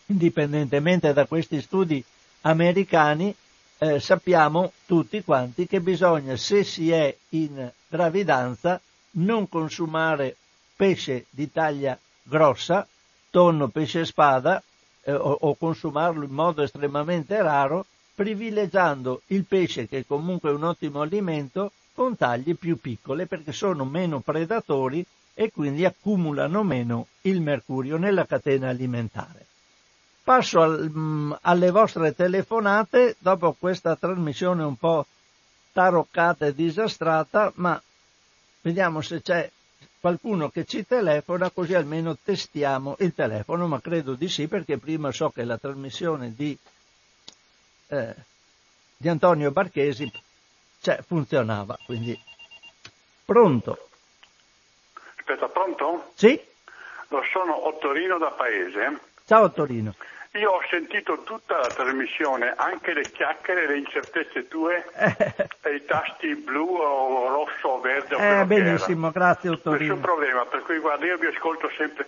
[0.08, 2.04] indipendentemente da questi studi
[2.42, 3.34] americani,
[3.80, 8.80] eh, sappiamo tutti quanti che bisogna, se si è in gravidanza,
[9.12, 10.36] non consumare
[10.76, 12.88] pesce di taglia grossa,
[13.38, 14.64] tonno, pesce spada
[15.04, 17.86] eh, o, o consumarlo in modo estremamente raro,
[18.16, 23.86] privilegiando il pesce che è comunque un ottimo alimento con taglie più piccole perché sono
[23.86, 29.46] meno predatori e quindi accumulano meno il mercurio nella catena alimentare.
[30.24, 35.06] Passo al, mh, mm, alle vostre telefonate dopo questa trasmissione un po'
[35.74, 37.80] taroccata e disastrata, ma
[38.62, 39.48] vediamo se c'è
[40.00, 45.12] qualcuno che ci telefona così almeno testiamo il telefono, ma credo di sì perché prima
[45.12, 46.58] so che la trasmissione di,
[47.88, 48.16] eh,
[48.96, 50.12] di Antonio Barchesi
[50.80, 52.20] cioè, funzionava, quindi
[53.26, 53.90] pronto.
[55.18, 56.12] Aspetta, pronto?
[56.16, 56.40] Sì.
[57.10, 59.00] Lo sono Ottorino da Paese.
[59.26, 59.94] Ciao Ottorino.
[60.38, 64.86] Io ho sentito tutta la trasmissione, anche le chiacchiere, le incertezze tue,
[65.64, 68.16] e i tasti blu o rosso o verde.
[68.16, 69.96] O eh, benissimo, grazie Ottorino.
[69.96, 72.08] Nessun problema, per cui guarda, io vi ascolto sempre.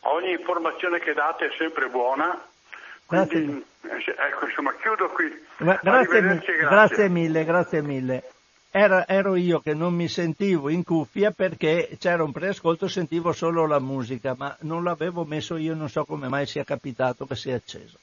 [0.00, 2.40] Ogni informazione che date è sempre buona.
[3.06, 4.14] Quindi, grazie.
[4.14, 5.46] Eh, ecco, insomma, chiudo qui.
[5.56, 6.56] Grazie, grazie.
[6.58, 8.22] grazie mille, grazie mille.
[8.78, 13.66] Era, ero io che non mi sentivo in cuffia perché c'era un preascolto, sentivo solo
[13.66, 17.56] la musica, ma non l'avevo messo io, non so come mai sia capitato che sia
[17.56, 17.96] acceso.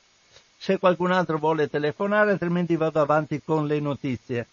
[0.58, 4.48] Se qualcun altro vuole telefonare, altrimenti vado avanti con le notizie.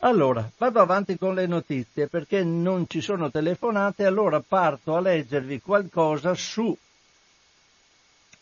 [0.00, 5.62] Allora, vado avanti con le notizie perché non ci sono telefonate, allora parto a leggervi
[5.62, 6.76] qualcosa su,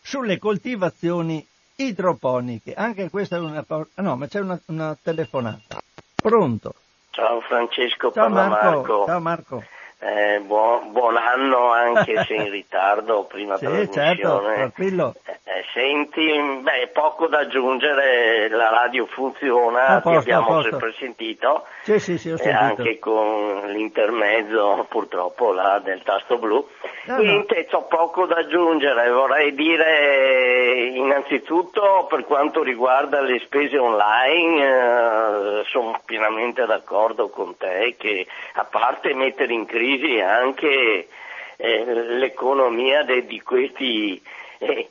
[0.03, 1.46] sulle coltivazioni
[1.85, 2.74] idroponiche.
[2.74, 3.64] Anche questa è una.
[3.97, 5.81] No, ma c'è una, una telefonata.
[6.20, 6.74] Pronto?
[7.11, 8.64] Ciao Francesco Ciao Marco.
[8.64, 9.05] Marco.
[9.07, 9.64] Ciao Marco.
[10.03, 14.72] Eh, buon, buon, anno anche se in ritardo, prima sì, trasmissione.
[14.74, 15.14] Certo.
[15.26, 21.66] Eh, eh, senti, beh, poco da aggiungere, la radio funziona, posto, ti abbiamo sempre sentito.
[21.82, 22.48] Sì, sì, sì, ho sentito.
[22.48, 26.66] E anche con l'intermezzo, purtroppo, là del tasto blu.
[27.05, 27.78] No, Niente, no.
[27.78, 36.01] ho poco da aggiungere, vorrei dire innanzitutto per quanto riguarda le spese online, eh, sono
[36.07, 39.88] pienamente d'accordo con te che a parte mettere in crisi
[40.22, 41.09] anche
[41.57, 44.20] eh, l'economia de, di questi
[44.59, 44.88] e,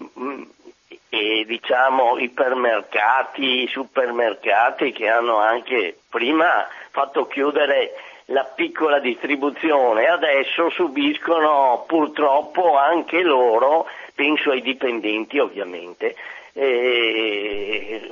[1.10, 7.93] e diciamo ipermercati, supermercati che hanno anche prima fatto chiudere
[8.26, 16.16] la piccola distribuzione, adesso subiscono purtroppo anche loro, penso ai dipendenti ovviamente,
[16.54, 18.12] eh,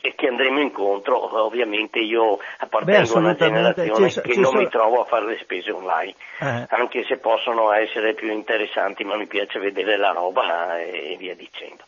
[0.00, 4.58] crisi che andremo incontro, ovviamente io appartengo a una generazione ci, che ci non so...
[4.58, 6.66] mi trovo a fare le spese online, eh.
[6.70, 11.84] anche se possono essere più interessanti, ma mi piace vedere la roba e via dicendo.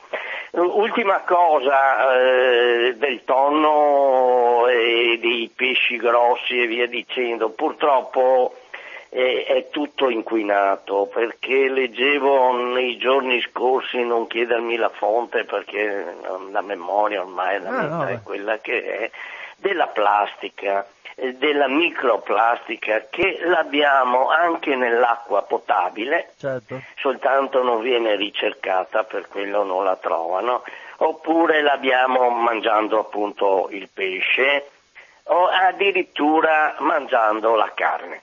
[0.52, 8.54] Ultima cosa eh, del tonno e dei pesci grossi e via dicendo, purtroppo
[9.12, 16.16] è, è, tutto inquinato perché leggevo nei giorni scorsi, non chiedermi la fonte perché
[16.50, 18.06] la memoria ormai la ah, no.
[18.06, 19.10] è quella che è,
[19.56, 26.80] della plastica eh, della microplastica che l'abbiamo anche nell'acqua potabile, certo.
[26.96, 30.62] soltanto non viene ricercata, per quello non la trovano,
[30.98, 34.70] oppure l'abbiamo mangiando appunto il pesce
[35.24, 38.22] o addirittura mangiando la carne.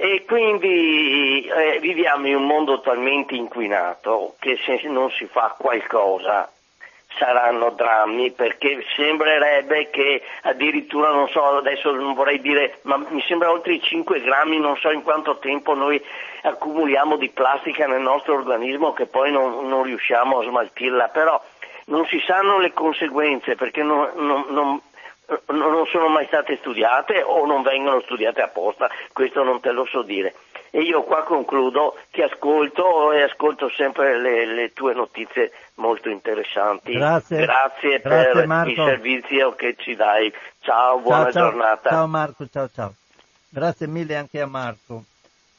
[0.00, 6.48] E quindi eh, viviamo in un mondo talmente inquinato che se non si fa qualcosa
[7.16, 13.50] saranno drammi perché sembrerebbe che addirittura non so adesso non vorrei dire ma mi sembra
[13.50, 16.00] oltre i 5 grammi non so in quanto tempo noi
[16.42, 21.42] accumuliamo di plastica nel nostro organismo che poi non, non riusciamo a smaltirla però
[21.86, 24.80] non si sanno le conseguenze perché non, non,
[25.48, 30.02] non, sono mai state studiate o non vengono studiate apposta, questo non te lo so
[30.02, 30.34] dire.
[30.70, 36.92] E io qua concludo, ti ascolto e ascolto sempre le, le tue notizie molto interessanti.
[36.92, 38.70] Grazie, Grazie, Grazie per Marco.
[38.70, 40.32] il servizio che ci dai.
[40.60, 41.42] Ciao, buona ciao, ciao.
[41.42, 41.88] giornata.
[41.88, 42.94] Ciao Marco, ciao ciao.
[43.48, 45.04] Grazie mille anche a Marco.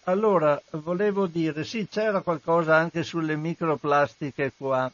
[0.04, 4.90] Allora, volevo dire, sì, c'era qualcosa anche sulle microplastiche qua,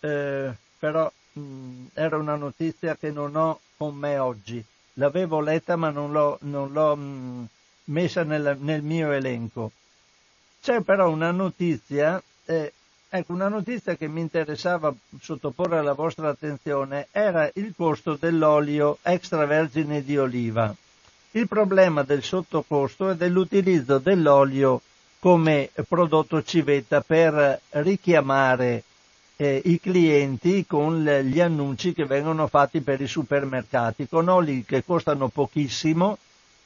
[0.00, 4.62] eh, però mh, era una notizia che non ho con me oggi.
[4.94, 7.48] L'avevo letta ma non l'ho, non l'ho mh,
[7.84, 9.72] messa nel, nel, mio elenco.
[10.60, 12.72] C'è però una notizia, eh,
[13.08, 20.02] ecco, una notizia che mi interessava sottoporre alla vostra attenzione era il costo dell'olio extravergine
[20.02, 20.74] di oliva.
[21.32, 24.80] Il problema del sottocosto è dell'utilizzo dell'olio
[25.20, 28.84] come prodotto civetta per richiamare
[29.40, 34.64] eh, i clienti con le, gli annunci che vengono fatti per i supermercati, con oli
[34.64, 36.18] che costano pochissimo,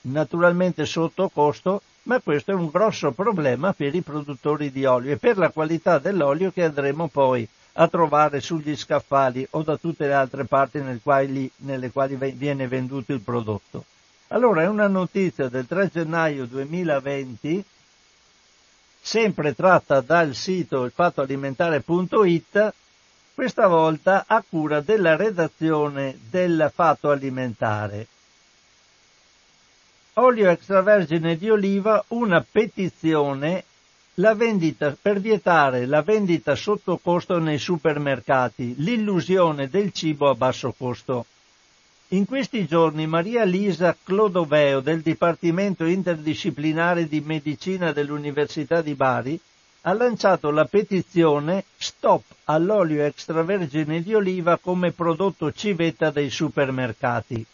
[0.03, 5.19] naturalmente sotto costo, ma questo è un grosso problema per i produttori di olio e
[5.19, 10.15] per la qualità dell'olio che andremo poi a trovare sugli scaffali o da tutte le
[10.15, 13.85] altre parti nel quali, nelle quali viene venduto il prodotto.
[14.29, 17.65] Allora è una notizia del 3 gennaio 2020
[19.05, 22.73] sempre tratta dal sito ilfattoalimentare.it,
[23.35, 28.07] questa volta a cura della redazione del Fatto Alimentare.
[30.15, 33.65] Olio extravergine di oliva, una petizione
[34.15, 41.27] vendita, per vietare la vendita sotto costo nei supermercati, l'illusione del cibo a basso costo.
[42.13, 49.41] In questi giorni Maria Lisa Clodoveo del Dipartimento Interdisciplinare di Medicina dell'Università di Bari
[49.83, 57.47] ha lanciato la petizione Stop all'olio extravergine di oliva come prodotto civetta dei supermercati.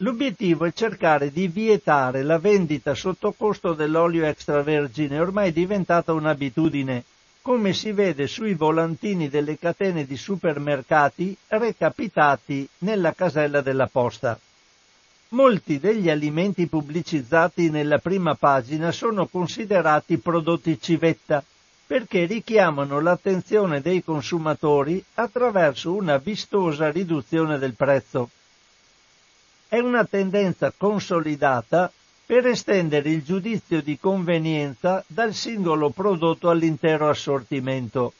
[0.00, 7.04] L'obiettivo è cercare di vietare la vendita sotto costo dell'olio extravergine, ormai diventata un'abitudine
[7.46, 14.36] come si vede sui volantini delle catene di supermercati recapitati nella casella della posta.
[15.28, 21.40] Molti degli alimenti pubblicizzati nella prima pagina sono considerati prodotti civetta
[21.86, 28.28] perché richiamano l'attenzione dei consumatori attraverso una vistosa riduzione del prezzo.
[29.68, 31.92] È una tendenza consolidata
[32.26, 38.12] per estendere il giudizio di convenienza dal singolo prodotto all'intero assortimento.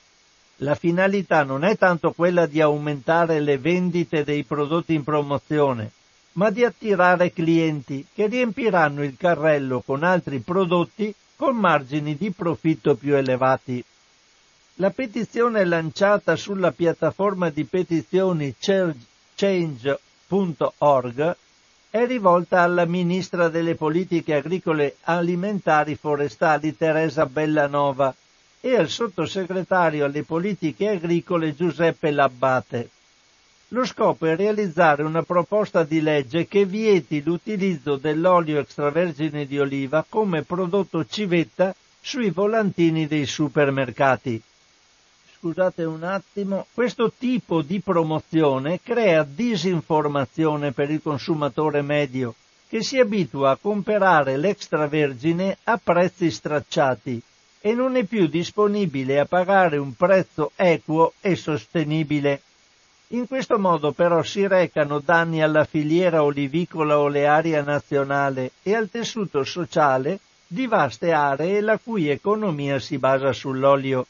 [0.60, 5.90] La finalità non è tanto quella di aumentare le vendite dei prodotti in promozione,
[6.34, 12.94] ma di attirare clienti che riempiranno il carrello con altri prodotti con margini di profitto
[12.94, 13.84] più elevati.
[14.76, 14.92] La
[15.64, 19.96] lanciata sulla piattaforma di petizioni change.org
[21.96, 28.14] è rivolta alla Ministra delle Politiche Agricole Alimentari Forestali Teresa Bellanova
[28.60, 32.90] e al Sottosegretario alle Politiche Agricole Giuseppe Labbate.
[33.68, 40.04] Lo scopo è realizzare una proposta di legge che vieti l'utilizzo dell'olio extravergine di oliva
[40.06, 44.42] come prodotto civetta sui volantini dei supermercati.
[45.46, 52.34] Scusate un attimo, questo tipo di promozione crea disinformazione per il consumatore medio
[52.68, 57.22] che si abitua a comprare l'extravergine a prezzi stracciati
[57.60, 62.40] e non è più disponibile a pagare un prezzo equo e sostenibile.
[63.10, 69.44] In questo modo però si recano danni alla filiera olivicola olearia nazionale e al tessuto
[69.44, 74.06] sociale di vaste aree la cui economia si basa sull'olio.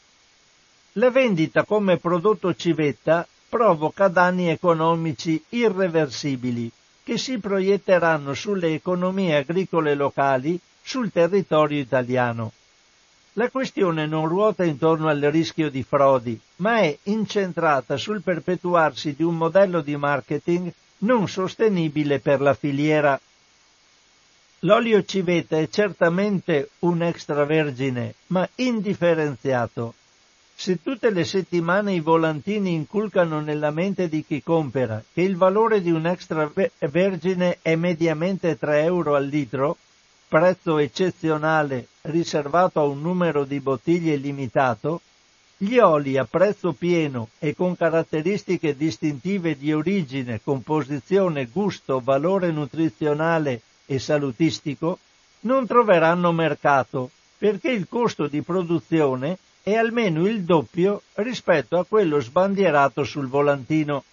[0.97, 6.71] La vendita come prodotto civetta provoca danni economici irreversibili
[7.03, 12.51] che si proietteranno sulle economie agricole locali sul territorio italiano.
[13.33, 19.21] La questione non ruota intorno al rischio di frodi, ma è incentrata sul perpetuarsi di
[19.21, 23.21] un modello di marketing non sostenibile per la filiera.
[24.61, 29.93] L'olio civetta è certamente un extravergine, ma indifferenziato
[30.59, 35.83] se tutte le settimane i volantini inculcano nella mente di chi compera che il valore
[35.83, 39.77] di un extravergine è mediamente 3 euro al litro,
[40.27, 45.01] prezzo eccezionale riservato a un numero di bottiglie limitato,
[45.57, 53.61] gli oli a prezzo pieno e con caratteristiche distintive di origine, composizione, gusto, valore nutrizionale
[53.85, 54.97] e salutistico
[55.41, 59.37] non troveranno mercato perché il costo di produzione
[59.67, 64.05] è almeno il doppio rispetto a quello sbandierato sul volantino.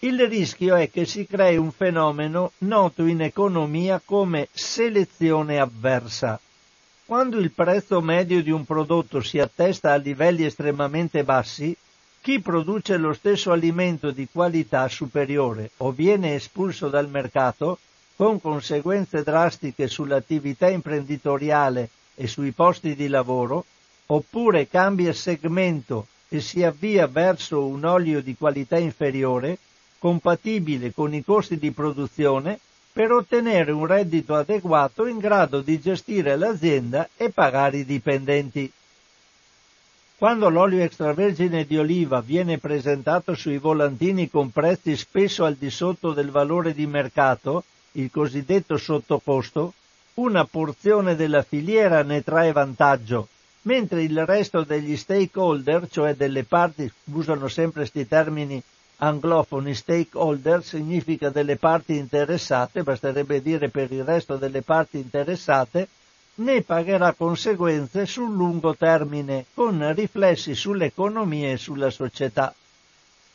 [0.00, 6.38] Il rischio è che si crei un fenomeno noto in economia come selezione avversa.
[7.06, 11.74] Quando il prezzo medio di un prodotto si attesta a livelli estremamente bassi,
[12.20, 17.78] chi produce lo stesso alimento di qualità superiore o viene espulso dal mercato,
[18.14, 23.64] con conseguenze drastiche sull'attività imprenditoriale e sui posti di lavoro,
[24.06, 29.58] oppure cambia segmento e si avvia verso un olio di qualità inferiore,
[29.98, 32.58] compatibile con i costi di produzione,
[32.92, 38.72] per ottenere un reddito adeguato in grado di gestire l'azienda e pagare i dipendenti.
[40.16, 46.14] Quando l'olio extravergine di oliva viene presentato sui volantini con prezzi spesso al di sotto
[46.14, 49.74] del valore di mercato, il cosiddetto sottocosto,
[50.14, 53.28] una porzione della filiera ne trae vantaggio,
[53.66, 58.62] mentre il resto degli stakeholder, cioè delle parti, usano sempre questi termini
[58.98, 65.88] anglofoni, stakeholder significa delle parti interessate, basterebbe dire per il resto delle parti interessate,
[66.36, 72.54] ne pagherà conseguenze sul lungo termine, con riflessi sull'economia e sulla società.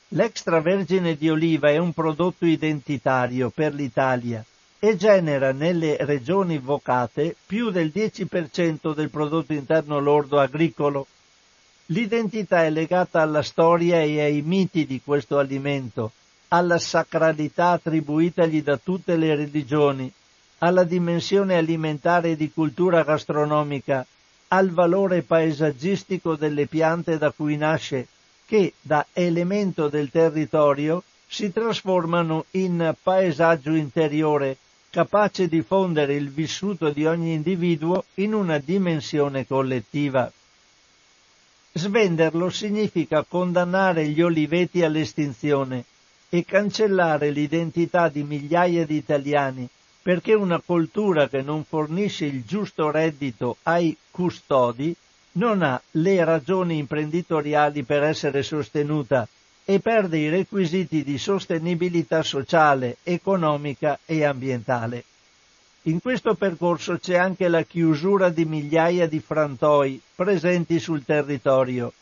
[0.10, 4.44] L'extravergine di oliva è un prodotto identitario per l'Italia
[4.84, 11.06] e genera nelle regioni vocate più del 10% del prodotto interno lordo agricolo.
[11.86, 16.14] L'identità è legata alla storia e ai miti di questo alimento,
[16.48, 20.12] alla sacralità attribuitagli da tutte le religioni,
[20.58, 24.04] alla dimensione alimentare e di cultura gastronomica,
[24.48, 28.08] al valore paesaggistico delle piante da cui nasce,
[28.48, 34.58] che da elemento del territorio si trasformano in paesaggio interiore
[34.92, 40.30] capace di fondere il vissuto di ogni individuo in una dimensione collettiva.
[41.72, 45.86] Svenderlo significa condannare gli oliveti all'estinzione
[46.28, 49.68] e cancellare l'identità di migliaia di italiani
[50.02, 54.94] perché una coltura che non fornisce il giusto reddito ai custodi
[55.34, 59.26] non ha le ragioni imprenditoriali per essere sostenuta
[59.74, 65.06] e perde i requisiti di sostenibilità sociale, economica e ambientale.
[65.84, 71.94] In questo percorso c'è anche la chiusura di migliaia di frantoi presenti sul territorio.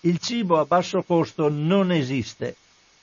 [0.00, 2.56] Il cibo a basso costo non esiste.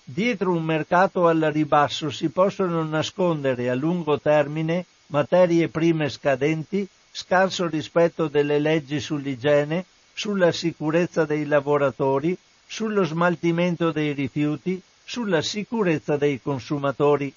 [0.04, 7.68] Dietro un mercato al ribasso si possono nascondere a lungo termine materie prime scadenti, scarso
[7.68, 12.38] rispetto delle leggi sull'igiene, sulla sicurezza dei lavoratori,
[12.72, 17.32] sullo smaltimento dei rifiuti, sulla sicurezza dei consumatori.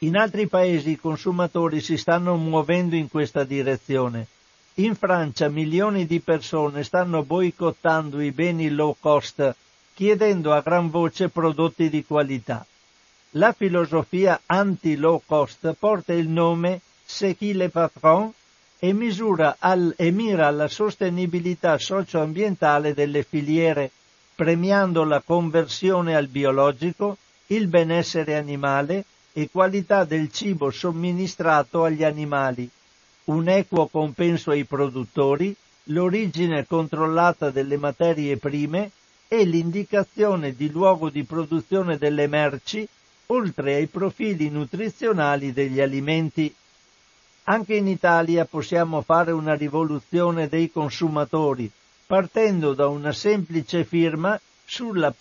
[0.00, 4.26] In altri paesi i consumatori si stanno muovendo in questa direzione.
[4.74, 9.56] In Francia milioni di persone stanno boicottando i beni low cost,
[9.94, 12.66] chiedendo a gran voce prodotti di qualità.
[13.30, 18.34] La filosofia anti-low cost porta il nome C'est qui le patron
[18.78, 18.94] e,
[19.58, 23.90] al, e mira alla sostenibilità socioambientale delle filiere,
[24.34, 27.16] premiando la conversione al biologico,
[27.46, 32.68] il benessere animale e qualità del cibo somministrato agli animali,
[33.24, 35.54] un equo compenso ai produttori,
[35.84, 38.90] l'origine controllata delle materie prime
[39.26, 42.86] e l'indicazione di luogo di produzione delle merci,
[43.26, 46.54] oltre ai profili nutrizionali degli alimenti.
[47.50, 51.70] Anche in Italia possiamo fare una rivoluzione dei consumatori,
[52.04, 55.14] partendo da una semplice firma sulla,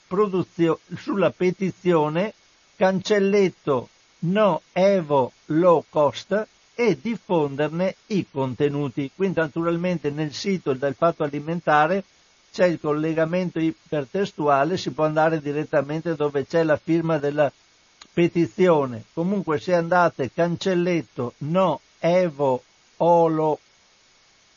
[0.97, 2.33] sulla petizione
[2.75, 3.87] cancelletto
[4.19, 9.09] no Evo low cost e diffonderne i contenuti.
[9.15, 12.03] Quindi naturalmente nel sito del fatto alimentare
[12.51, 17.49] c'è il collegamento ipertestuale, si può andare direttamente dove c'è la firma della
[18.11, 19.05] petizione.
[19.13, 22.63] Comunque se andate cancelletto no Evo
[22.97, 23.59] Olo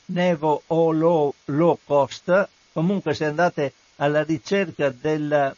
[0.07, 5.55] Nevo Olo low cost, comunque se andate alla ricerca del,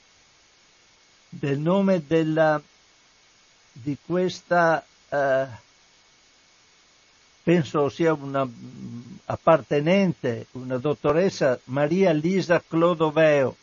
[1.29, 2.61] del nome della,
[3.73, 5.47] di questa eh,
[7.43, 8.49] penso sia una
[9.27, 13.57] appartenente, una dottoressa Maria Lisa Clodoveo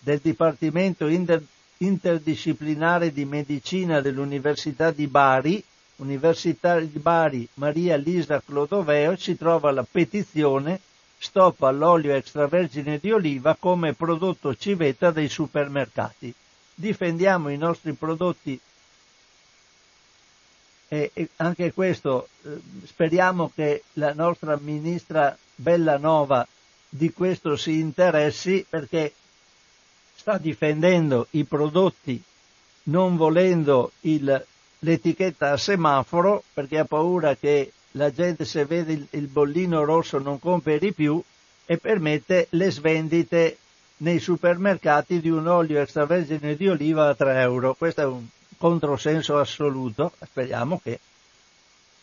[0.00, 1.44] del Dipartimento Inter-
[1.78, 5.62] Interdisciplinare di Medicina dell'Università di Bari,
[6.02, 10.80] Università di Bari Maria Lisa Clodoveo, si trova la petizione
[11.16, 16.34] Stop all'olio extravergine di oliva come prodotto civetta dei supermercati.
[16.74, 18.58] Difendiamo i nostri prodotti
[20.88, 26.44] e, anche questo eh, speriamo che la nostra ministra Bellanova
[26.88, 29.14] di questo si interessi perché
[30.16, 32.20] sta difendendo i prodotti
[32.84, 34.44] non volendo il,
[34.84, 40.18] l'etichetta a semaforo perché ha paura che la gente se vede il, il bollino rosso
[40.18, 41.22] non compri più
[41.64, 43.58] e permette le svendite
[43.98, 47.74] nei supermercati di un olio extravergine di oliva a 3 euro.
[47.74, 48.26] Questo è un
[48.56, 50.98] controsenso assoluto, speriamo che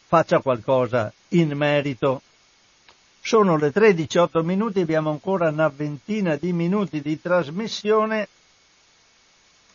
[0.08, 2.22] faccia qualcosa in merito.
[3.22, 8.28] Sono le 13.08 minuti, abbiamo ancora una ventina di minuti di trasmissione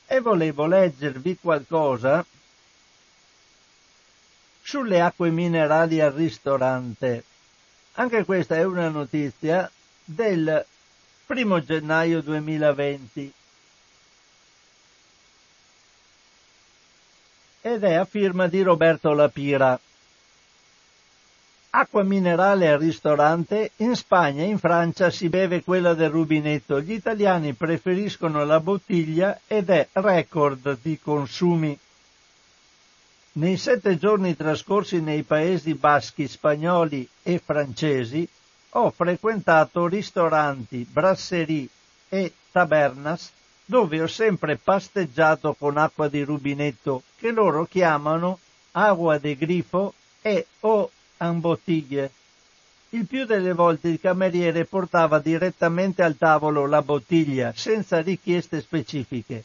[0.07, 2.25] e volevo leggervi qualcosa
[4.65, 7.23] sulle acque minerali al ristorante.
[7.93, 9.71] Anche questa è una notizia
[10.05, 10.65] del
[11.27, 13.33] primo gennaio 2020.
[17.67, 19.81] ed è a firma di Roberto Lapira.
[21.71, 26.93] Acqua minerale al ristorante, in Spagna e in Francia si beve quella del rubinetto, gli
[26.93, 31.77] italiani preferiscono la bottiglia ed è record di consumi.
[33.37, 38.29] Nei sette giorni trascorsi nei paesi baschi, spagnoli e francesi
[38.77, 41.67] ho frequentato ristoranti, brasserie
[42.09, 43.33] e tabernas
[43.65, 48.39] dove ho sempre pasteggiato con acqua di rubinetto che loro chiamano
[48.71, 52.13] agua de grifo e o en bottiglie.
[52.91, 59.43] Il più delle volte il cameriere portava direttamente al tavolo la bottiglia senza richieste specifiche.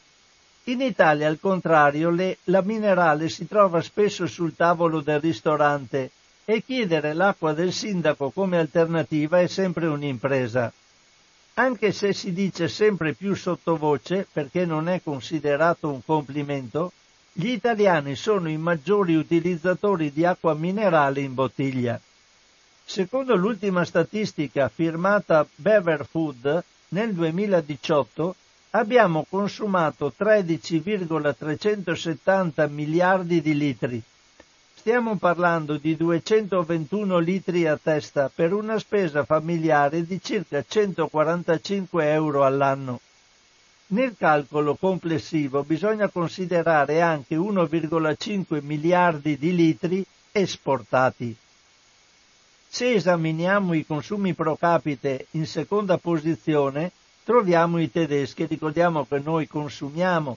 [0.70, 6.12] In Italia, al contrario, le, la minerale si trova spesso sul tavolo del ristorante
[6.46, 10.72] e chiedere l'acqua del sindaco come alternativa è sempre un'impresa
[11.60, 16.94] anche se si dice sempre più sottovoce perché non è considerato un complimento,
[17.34, 22.00] gli italiani sono i maggiori utilizzatori di acqua minerale in bottiglia.
[22.86, 28.36] Secondo l'ultima statistica firmata Bever Food, nel 2018
[28.72, 34.04] abbiamo consumato 13,370 miliardi di litri,
[34.80, 42.46] Stiamo parlando di 221 litri a testa per una spesa familiare di circa 145 euro
[42.46, 43.02] all'anno.
[43.88, 51.36] Nel calcolo complessivo bisogna considerare anche 1,5 miliardi di litri esportati.
[52.70, 56.94] Se esaminiamo i consumi pro capite in seconda posizione,
[57.30, 58.48] troviamo i tedeschi.
[58.48, 60.36] Ricordiamo che noi consumiamo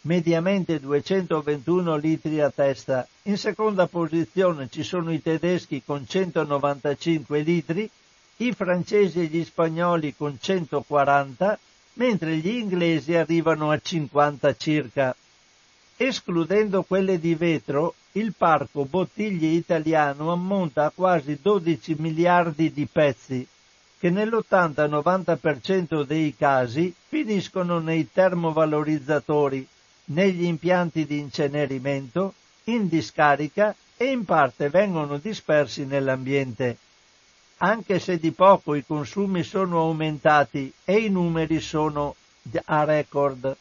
[0.00, 3.06] mediamente 221 litri a testa.
[3.26, 7.88] In seconda posizione ci sono i tedeschi con 195 litri,
[8.38, 11.56] i francesi e gli spagnoli con 140,
[11.92, 15.14] mentre gli inglesi arrivano a 50 circa.
[15.96, 23.46] Escludendo quelle di vetro, il parco bottiglie italiano ammonta a quasi 12 miliardi di pezzi,
[24.02, 29.64] che nell'80-90% dei casi finiscono nei termovalorizzatori,
[30.06, 32.34] negli impianti di incenerimento,
[32.64, 36.78] in discarica e in parte vengono dispersi nell'ambiente.
[37.58, 42.16] Anche se di poco i consumi sono aumentati e i numeri sono
[42.64, 43.56] a record.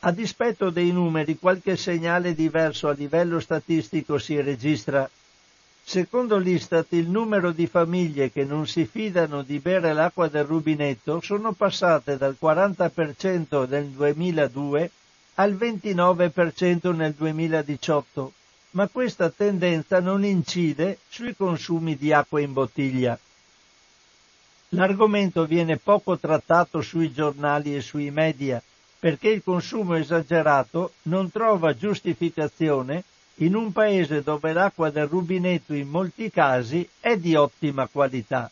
[0.00, 5.08] A dispetto dei numeri qualche segnale diverso a livello statistico si registra.
[5.84, 11.20] Secondo l'Istat il numero di famiglie che non si fidano di bere l'acqua del rubinetto
[11.20, 14.90] sono passate dal 40% nel 2002
[15.34, 18.32] al 29% nel 2018,
[18.70, 23.18] ma questa tendenza non incide sui consumi di acqua in bottiglia.
[24.70, 28.62] L'argomento viene poco trattato sui giornali e sui media
[29.02, 33.02] perché il consumo esagerato non trova giustificazione
[33.36, 38.50] in un paese dove l'acqua del rubinetto in molti casi è di ottima qualità.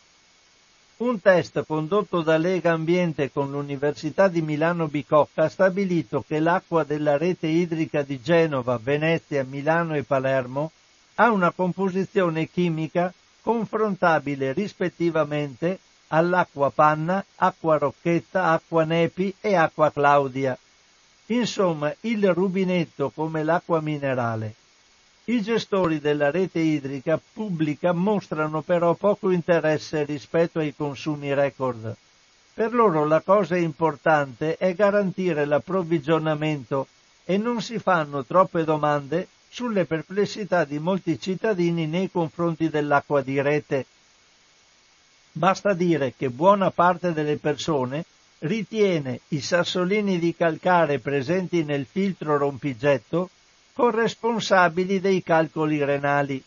[0.99, 6.85] Un test condotto da Lega Ambiente con l'Università di Milano Bicocca ha stabilito che l'acqua
[6.85, 10.73] della rete idrica di Genova, Venezia, Milano e Palermo
[11.15, 13.13] ha una composizione chimica
[13.43, 15.79] confrontabile rispettivamente
[16.09, 20.59] all'acqua panna, acqua rocchetta, acqua nepi e acqua claudia.
[21.27, 24.55] Insomma, il rubinetto come l'acqua minerale.
[25.25, 31.95] I gestori della rete idrica pubblica mostrano però poco interesse rispetto ai consumi record.
[32.55, 36.89] Per loro la cosa importante è garantire l'approvvigionamento
[37.25, 43.41] e non si fanno troppe domande sulle perplessità di molti cittadini nei confronti dell'acqua di
[43.41, 43.87] rete.
[45.33, 48.05] Basta dire che buona parte delle persone
[48.41, 53.31] ritiene i sassolini di calcare presenti nel filtro rompigetto
[53.81, 56.43] corresponsabili dei calcoli renali.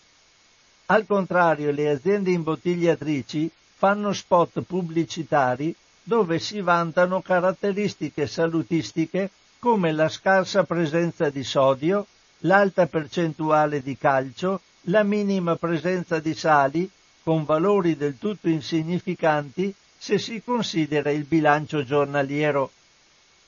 [0.85, 5.73] Al contrario, le aziende imbottigliatrici fanno spot pubblicitari
[6.03, 12.05] dove si vantano caratteristiche salutistiche come la scarsa presenza di sodio,
[12.41, 16.87] l'alta percentuale di calcio, la minima presenza di sali,
[17.23, 22.69] con valori del tutto insignificanti se si considera il bilancio giornaliero.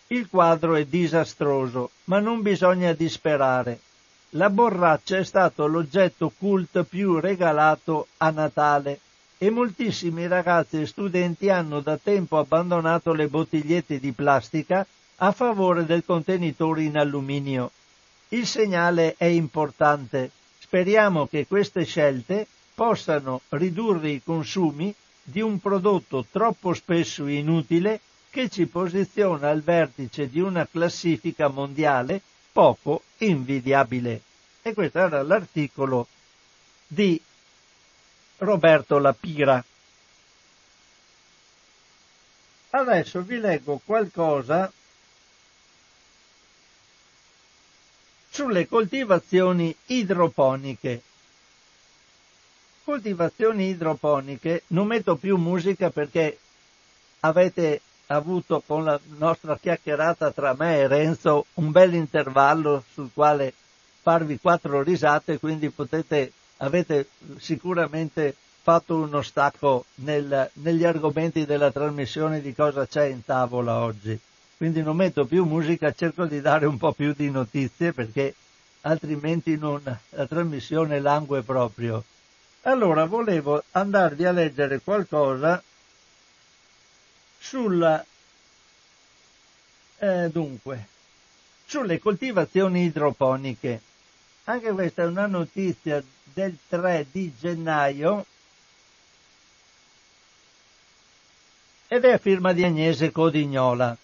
[0.08, 3.80] Il quadro è disastroso, ma non bisogna disperare.
[4.32, 9.00] La borraccia è stato l'oggetto cult più regalato a Natale
[9.40, 14.86] e moltissimi ragazzi e studenti hanno da tempo abbandonato le bottigliette di plastica
[15.18, 17.72] a favore del contenitore in alluminio.
[18.30, 20.30] Il segnale è importante.
[20.60, 22.46] Speriamo che queste scelte
[22.76, 24.94] possano ridurre i consumi
[25.24, 28.02] di un prodotto troppo spesso inutile
[28.36, 32.22] che ci posiziona al vertice di una classifica mondiale
[32.52, 34.22] poco invidiabile.
[34.62, 36.06] E questo era l'articolo
[36.86, 37.18] di
[38.40, 39.64] Roberto Lapira.
[42.72, 44.70] Adesso vi leggo qualcosa
[48.30, 51.02] sulle coltivazioni idroponiche.
[52.84, 56.38] Coltivazioni idroponiche, non metto più musica perché
[57.22, 63.54] avete avuto con la nostra chiacchierata tra me e Renzo un bel intervallo sul quale
[64.02, 72.42] farvi quattro risate, quindi potete, avete sicuramente fatto uno stacco nel, negli argomenti della trasmissione
[72.42, 74.20] di cosa c'è in tavola oggi.
[74.58, 78.34] Quindi non metto più musica, cerco di dare un po' più di notizie perché
[78.82, 82.04] altrimenti non, la trasmissione langue proprio.
[82.62, 85.62] Allora volevo andarvi a leggere qualcosa
[87.48, 88.04] sulla,
[90.00, 90.88] eh, dunque,
[91.66, 93.82] sulle coltivazioni idroponiche.
[94.46, 98.26] Anche questa è una notizia del 3 di gennaio
[101.88, 103.96] ed è a firma di Agnese Codignola.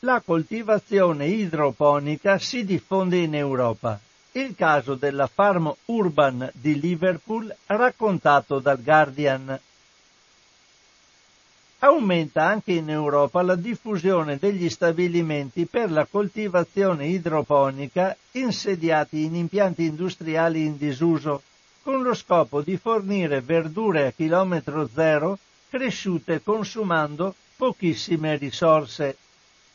[0.00, 4.00] La coltivazione idroponica si diffonde in Europa.
[4.32, 9.58] Il caso della farm urban di Liverpool raccontato dal Guardian.
[11.86, 19.84] Aumenta anche in Europa la diffusione degli stabilimenti per la coltivazione idroponica insediati in impianti
[19.84, 21.42] industriali in disuso,
[21.82, 25.38] con lo scopo di fornire verdure a chilometro zero
[25.70, 29.16] cresciute consumando pochissime risorse.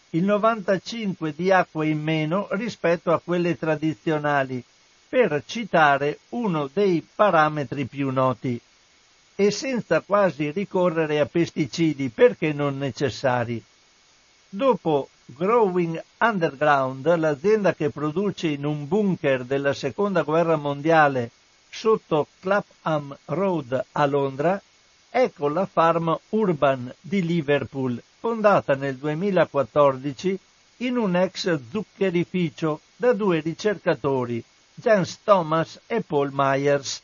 [0.10, 4.62] Il 95 di acqua in meno rispetto a quelle tradizionali,
[5.08, 8.60] per citare uno dei parametri più noti
[9.36, 13.64] e senza quasi ricorrere a pesticidi perché non necessari.
[14.50, 21.32] Dopo Growing Underground, l'azienda che produce in un bunker della seconda guerra mondiale
[21.70, 24.62] sotto Clapham Road a Londra,
[25.10, 30.40] ecco la farm Urban di Liverpool, fondata nel 2014
[30.78, 37.02] in un ex zuccherificio da due ricercatori, James Thomas e Paul Myers.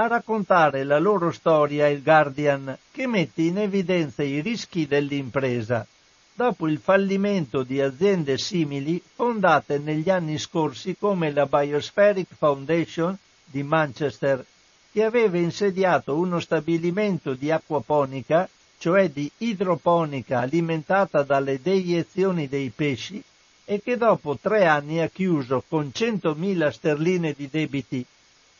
[0.00, 5.86] A raccontare la loro storia il Guardian, che mette in evidenza i rischi dell'impresa,
[6.32, 13.62] dopo il fallimento di aziende simili fondate negli anni scorsi come la Biospheric Foundation di
[13.62, 14.42] Manchester
[14.90, 18.48] che aveva insediato uno stabilimento di acquaponica,
[18.78, 23.22] cioè di idroponica alimentata dalle deiezioni dei pesci,
[23.66, 28.06] e che dopo tre anni ha chiuso con 100.000 sterline di debiti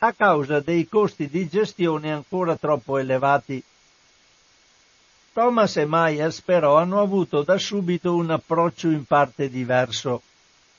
[0.03, 3.63] a causa dei costi di gestione ancora troppo elevati.
[5.35, 10.23] Thomas e Myers però hanno avuto da subito un approccio in parte diverso.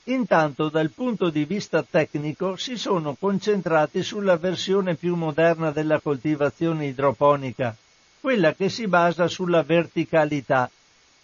[0.06, 6.88] Intanto dal punto di vista tecnico si sono concentrati sulla versione più moderna della coltivazione
[6.88, 7.76] idroponica,
[8.20, 10.68] quella che si basa sulla verticalità,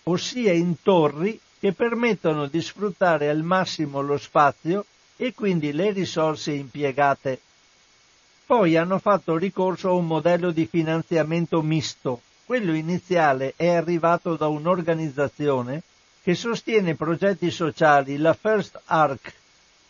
[0.03, 4.85] ossia in torri che permettono di sfruttare al massimo lo spazio
[5.15, 7.41] e quindi le risorse impiegate.
[8.47, 12.21] Poi hanno fatto ricorso a un modello di finanziamento misto.
[12.45, 15.83] Quello iniziale è arrivato da un'organizzazione
[16.23, 19.33] che sostiene progetti sociali, la First Arc,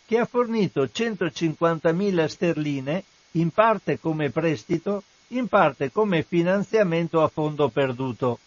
[0.08, 3.04] che ha fornito 150.000 sterline,
[3.34, 8.40] in parte come prestito, in parte come finanziamento a fondo perduto.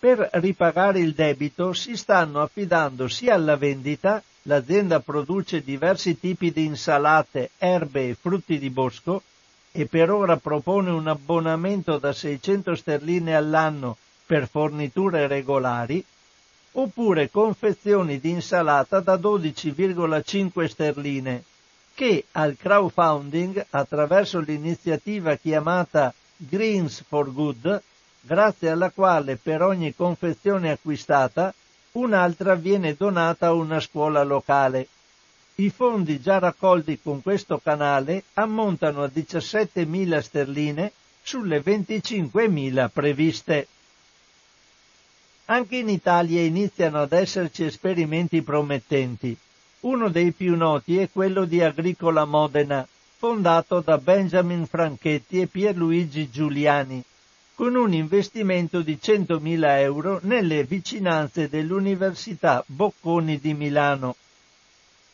[0.00, 6.64] Per ripagare il debito si stanno affidando sia alla vendita l'azienda produce diversi tipi di
[6.64, 9.22] insalate, erbe e frutti di bosco
[9.72, 16.04] e per ora propone un abbonamento da 600 sterline all'anno per forniture regolari,
[16.72, 21.42] oppure confezioni di insalata da 12,5 sterline,
[21.94, 27.82] che al crowdfunding, attraverso l'iniziativa chiamata Greens for Good,
[28.20, 31.54] grazie alla quale per ogni confezione acquistata
[31.92, 34.88] un'altra viene donata a una scuola locale.
[35.56, 40.92] I fondi già raccolti con questo canale ammontano a 17.000 sterline
[41.22, 43.66] sulle 25.000 previste.
[45.46, 49.36] Anche in Italia iniziano ad esserci esperimenti promettenti.
[49.80, 56.30] Uno dei più noti è quello di Agricola Modena, fondato da Benjamin Franchetti e Pierluigi
[56.30, 57.02] Giuliani,
[57.58, 64.14] con un investimento di 100.000 euro nelle vicinanze dell'Università Bocconi di Milano.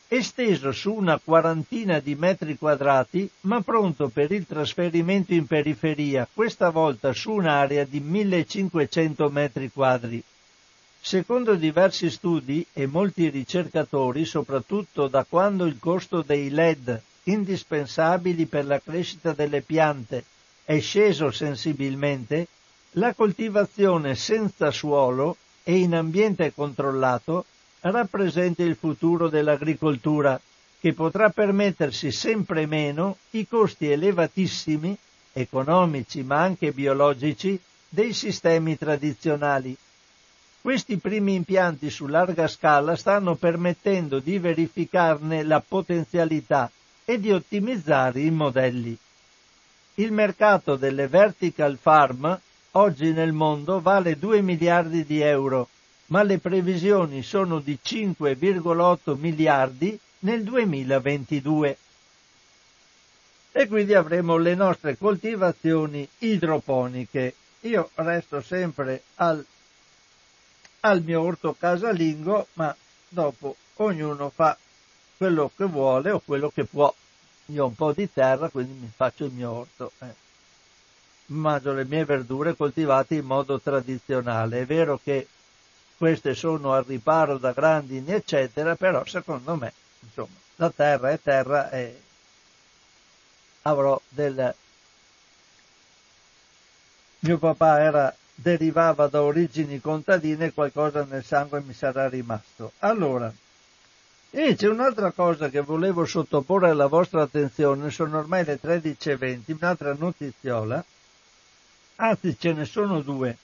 [0.09, 6.69] Esteso su una quarantina di metri quadrati, ma pronto per il trasferimento in periferia, questa
[6.69, 10.23] volta su un'area di 1500 metri quadri.
[11.01, 18.67] Secondo diversi studi e molti ricercatori, soprattutto da quando il costo dei LED, indispensabili per
[18.67, 20.25] la crescita delle piante,
[20.65, 22.49] è sceso sensibilmente,
[22.93, 27.45] la coltivazione senza suolo e in ambiente controllato
[27.81, 30.41] rappresenta il futuro dell'agricoltura,
[30.81, 34.97] che potrà permettersi sempre meno i costi elevatissimi,
[35.33, 37.59] economici ma anche biologici,
[37.89, 39.77] dei sistemi tradizionali.
[40.61, 46.71] Questi primi impianti su larga scala stanno permettendo di verificarne la potenzialità
[47.05, 48.97] e di ottimizzare i modelli.
[49.97, 52.41] Il mercato delle vertical farm
[52.73, 55.69] oggi nel mondo vale 2 miliardi di euro,
[56.07, 61.79] ma le previsioni sono di 5,8 miliardi nel 2022.
[63.53, 67.35] E quindi avremo le nostre coltivazioni idroponiche.
[67.61, 69.45] Io resto sempre al,
[70.81, 72.75] al mio orto casalingo, ma
[73.09, 74.59] dopo ognuno fa
[75.17, 76.93] quello che vuole o quello che può.
[77.47, 79.93] Io ho un po' di terra, quindi mi faccio il mio orto.
[79.99, 80.15] Eh.
[81.27, 84.61] Mangio le mie verdure coltivate in modo tradizionale.
[84.61, 85.29] È vero che
[85.97, 91.71] queste sono al riparo da grandini, eccetera, però secondo me, insomma, la terra è terra
[91.71, 92.03] e
[93.63, 94.55] avrò del...
[97.21, 102.73] Mio papà era, derivava da origini contadine qualcosa nel sangue mi sarà rimasto.
[102.81, 103.33] Allora,
[104.37, 109.95] e c'è un'altra cosa che volevo sottoporre alla vostra attenzione, sono ormai le 13.20, un'altra
[109.97, 110.85] notiziola,
[111.95, 113.37] anzi ce ne sono due.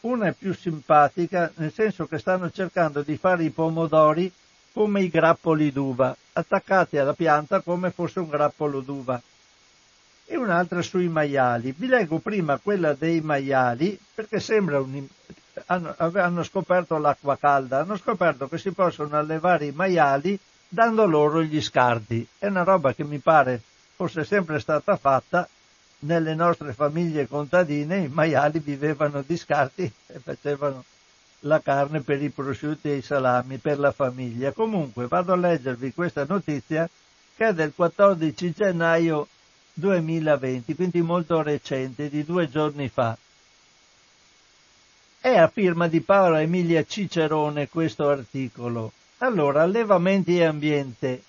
[0.00, 4.32] Una è più simpatica, nel senso che stanno cercando di fare i pomodori
[4.72, 9.20] come i grappoli d'uva, attaccati alla pianta come fosse un grappolo d'uva.
[10.24, 11.74] E un'altra sui maiali.
[11.76, 15.06] Vi leggo prima quella dei maiali, perché sembra un,
[15.66, 20.38] hanno, hanno scoperto l'acqua calda, hanno scoperto che si possono allevare i maiali
[20.68, 22.26] dando loro gli scarti.
[22.38, 23.62] È una roba che mi pare
[23.94, 25.48] fosse sempre stata fatta
[26.00, 30.84] nelle nostre famiglie contadine, i maiali vivevano di scarti e facevano
[31.40, 34.52] la carne per i prosciutti e i salami per la famiglia.
[34.52, 36.88] Comunque vado a leggervi questa notizia
[37.36, 39.26] che è del 14 gennaio
[39.74, 43.16] 2020, quindi molto recente, di due giorni fa.
[45.20, 48.92] È a firma di Paola Emilia Cicerone questo articolo.
[49.18, 51.22] Allora, allevamenti e ambiente.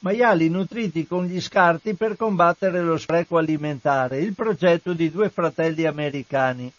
[0.00, 5.86] maiali nutriti con gli scarti per combattere lo spreco alimentare, il progetto di due fratelli
[5.86, 6.72] americani.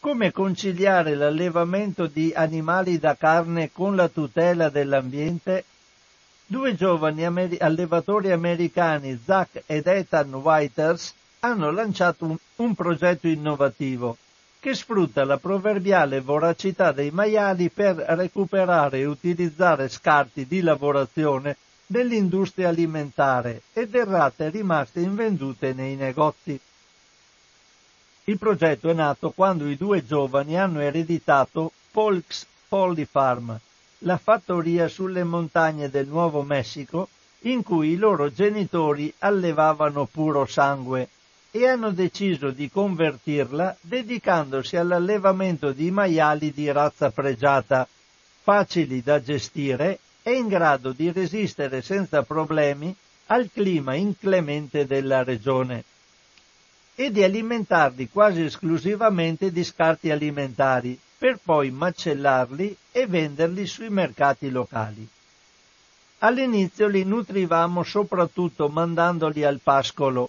[0.00, 5.64] Come conciliare l'allevamento di animali da carne con la tutela dell'ambiente?
[6.44, 14.18] Due giovani amer- allevatori americani, Zach ed Ethan Whiters, hanno lanciato un, un progetto innovativo
[14.66, 21.56] che sfrutta la proverbiale voracità dei maiali per recuperare e utilizzare scarti di lavorazione
[21.86, 26.58] dell'industria alimentare e derrate rimaste invendute nei negozi.
[28.24, 33.56] Il progetto è nato quando i due giovani hanno ereditato Polk's Polly Farm,
[33.98, 37.08] la fattoria sulle montagne del Nuovo Messico
[37.42, 41.10] in cui i loro genitori allevavano puro sangue
[41.56, 47.88] e hanno deciso di convertirla dedicandosi all'allevamento di maiali di razza pregiata,
[48.42, 52.94] facili da gestire e in grado di resistere senza problemi
[53.28, 55.84] al clima inclemente della regione
[56.94, 64.50] e di alimentarli quasi esclusivamente di scarti alimentari per poi macellarli e venderli sui mercati
[64.50, 65.08] locali.
[66.18, 70.28] All'inizio li nutrivamo soprattutto mandandoli al pascolo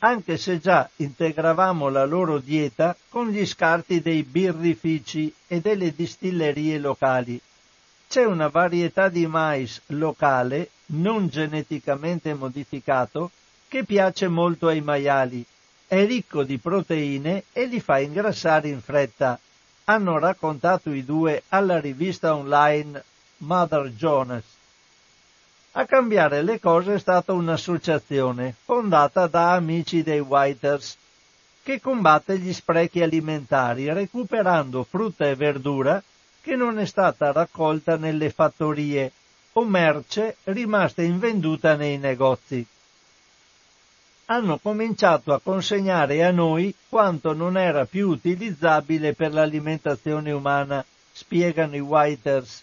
[0.00, 6.78] anche se già integravamo la loro dieta con gli scarti dei birrifici e delle distillerie
[6.78, 7.40] locali.
[8.08, 13.30] C'è una varietà di mais locale, non geneticamente modificato,
[13.66, 15.44] che piace molto ai maiali.
[15.86, 19.38] È ricco di proteine e li fa ingrassare in fretta.
[19.84, 23.02] Hanno raccontato i due alla rivista online
[23.38, 24.57] Mother Jonas.
[25.72, 30.96] A cambiare le cose è stata un'associazione fondata da amici dei Whiters
[31.62, 36.02] che combatte gli sprechi alimentari recuperando frutta e verdura
[36.40, 39.12] che non è stata raccolta nelle fattorie
[39.52, 42.64] o merce rimasta invenduta nei negozi.
[44.26, 51.76] Hanno cominciato a consegnare a noi quanto non era più utilizzabile per l'alimentazione umana, spiegano
[51.76, 52.62] i Whiters.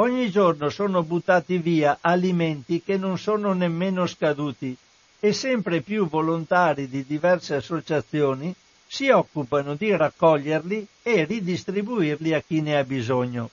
[0.00, 4.76] Ogni giorno sono buttati via alimenti che non sono nemmeno scaduti
[5.18, 8.54] e sempre più volontari di diverse associazioni
[8.86, 13.50] si occupano di raccoglierli e ridistribuirli a chi ne ha bisogno.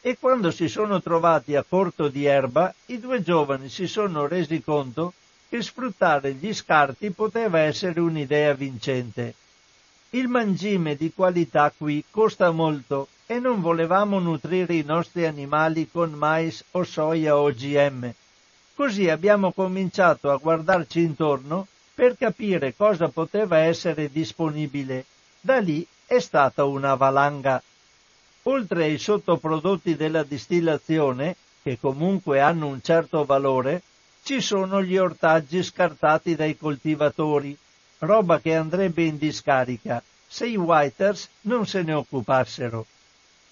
[0.00, 4.62] E quando si sono trovati a corto di erba, i due giovani si sono resi
[4.62, 5.12] conto
[5.50, 9.34] che sfruttare gli scarti poteva essere un'idea vincente.
[10.12, 16.12] Il mangime di qualità qui costa molto e non volevamo nutrire i nostri animali con
[16.12, 18.14] mais o soia OGM.
[18.74, 25.04] Così abbiamo cominciato a guardarci intorno per capire cosa poteva essere disponibile.
[25.42, 27.62] Da lì è stata una valanga.
[28.44, 33.82] Oltre ai sottoprodotti della distillazione, che comunque hanno un certo valore,
[34.22, 37.54] ci sono gli ortaggi scartati dai coltivatori,
[37.98, 42.86] roba che andrebbe in discarica se i Whiters non se ne occupassero.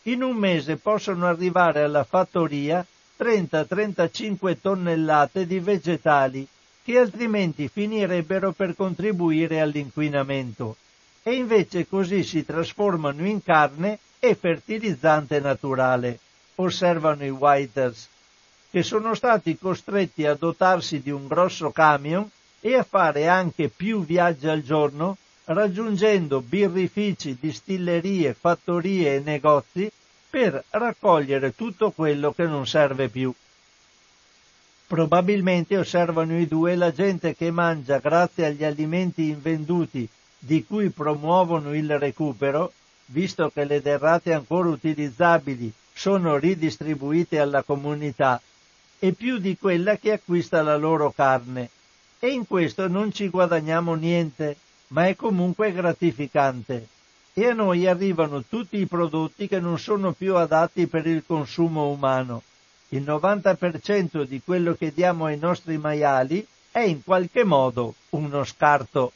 [0.03, 2.85] In un mese possono arrivare alla fattoria
[3.19, 6.47] 30-35 tonnellate di vegetali
[6.85, 10.77] che altrimenti finirebbero per contribuire all'inquinamento.
[11.23, 16.21] E invece così si trasformano in carne e fertilizzante naturale,
[16.57, 18.09] osservano i Whiters,
[18.71, 24.05] che sono stati costretti a dotarsi di un grosso camion e a fare anche più
[24.05, 29.91] viaggi al giorno raggiungendo birrifici, distillerie, fattorie e negozi
[30.29, 33.33] per raccogliere tutto quello che non serve più.
[34.87, 40.09] Probabilmente osservano i due la gente che mangia grazie agli alimenti invenduti
[40.39, 42.73] di cui promuovono il recupero,
[43.07, 48.41] visto che le derrate ancora utilizzabili sono ridistribuite alla comunità,
[48.99, 51.71] e più di quella che acquista la loro carne.
[52.19, 54.57] E in questo non ci guadagniamo niente,
[54.89, 56.89] ma è comunque gratificante.
[57.35, 61.89] E a noi arrivano tutti i prodotti che non sono più adatti per il consumo
[61.89, 62.43] umano.
[62.89, 69.13] Il 90% di quello che diamo ai nostri maiali è in qualche modo uno scarto.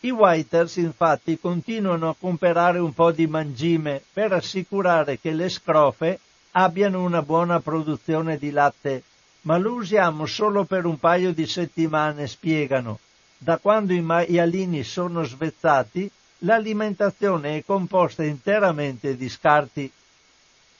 [0.00, 6.18] I Whiters infatti continuano a comprare un po' di mangime per assicurare che le scrofe
[6.52, 9.04] abbiano una buona produzione di latte,
[9.42, 12.98] ma lo usiamo solo per un paio di settimane, spiegano,
[13.38, 16.08] da quando i maialini sono svezzati,
[16.38, 19.90] l'alimentazione è composta interamente di scarti.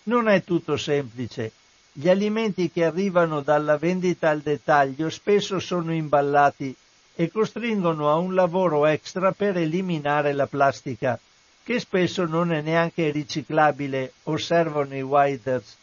[0.04, 1.52] Non è tutto semplice.
[1.92, 6.74] Gli alimenti che arrivano dalla vendita al dettaglio spesso sono imballati
[7.14, 11.18] e costringono a un lavoro extra per eliminare la plastica,
[11.64, 15.76] che spesso non è neanche riciclabile, osservano i Whiters.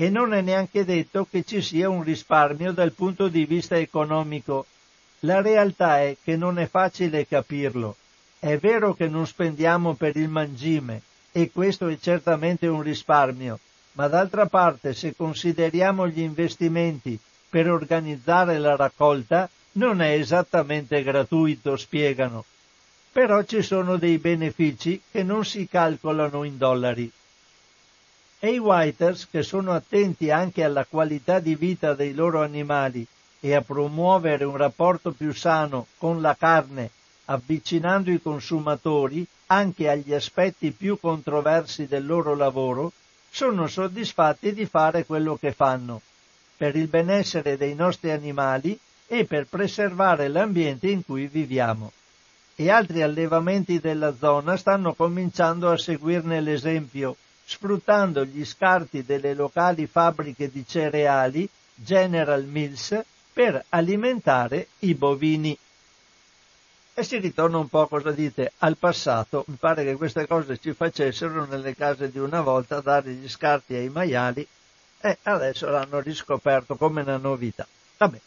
[0.00, 4.64] E non è neanche detto che ci sia un risparmio dal punto di vista economico.
[5.20, 7.96] La realtà è che non è facile capirlo.
[8.38, 11.02] È vero che non spendiamo per il mangime
[11.32, 13.58] e questo è certamente un risparmio,
[13.92, 17.18] ma d'altra parte se consideriamo gli investimenti
[17.50, 22.46] per organizzare la raccolta non è esattamente gratuito, spiegano.
[23.12, 27.12] Però ci sono dei benefici che non si calcolano in dollari.
[28.42, 33.06] E i Whiters, che sono attenti anche alla qualità di vita dei loro animali
[33.38, 36.90] e a promuovere un rapporto più sano con la carne,
[37.26, 42.92] avvicinando i consumatori anche agli aspetti più controversi del loro lavoro,
[43.30, 46.00] sono soddisfatti di fare quello che fanno,
[46.56, 51.92] per il benessere dei nostri animali e per preservare l'ambiente in cui viviamo.
[52.54, 57.16] E altri allevamenti della zona stanno cominciando a seguirne l'esempio,
[57.50, 62.96] sfruttando gli scarti delle locali fabbriche di cereali General Mills
[63.32, 65.58] per alimentare i bovini.
[66.94, 69.44] E si ritorna un po', cosa dite, al passato.
[69.48, 73.74] Mi pare che queste cose ci facessero nelle case di una volta dare gli scarti
[73.74, 74.46] ai maiali
[75.00, 77.66] e adesso l'hanno riscoperto come una novità.
[77.96, 78.20] Vabbè.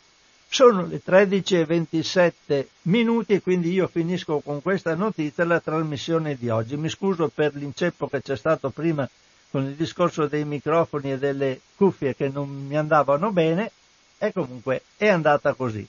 [0.54, 6.78] Sono le 13.27 minuti e quindi io finisco con questa notizia la trasmissione di oggi.
[6.78, 9.10] Mi scuso per l'inceppo che c'è stato prima
[9.50, 13.72] con il discorso dei microfoni e delle cuffie che non mi andavano bene
[14.20, 15.88] e comunque è andata così.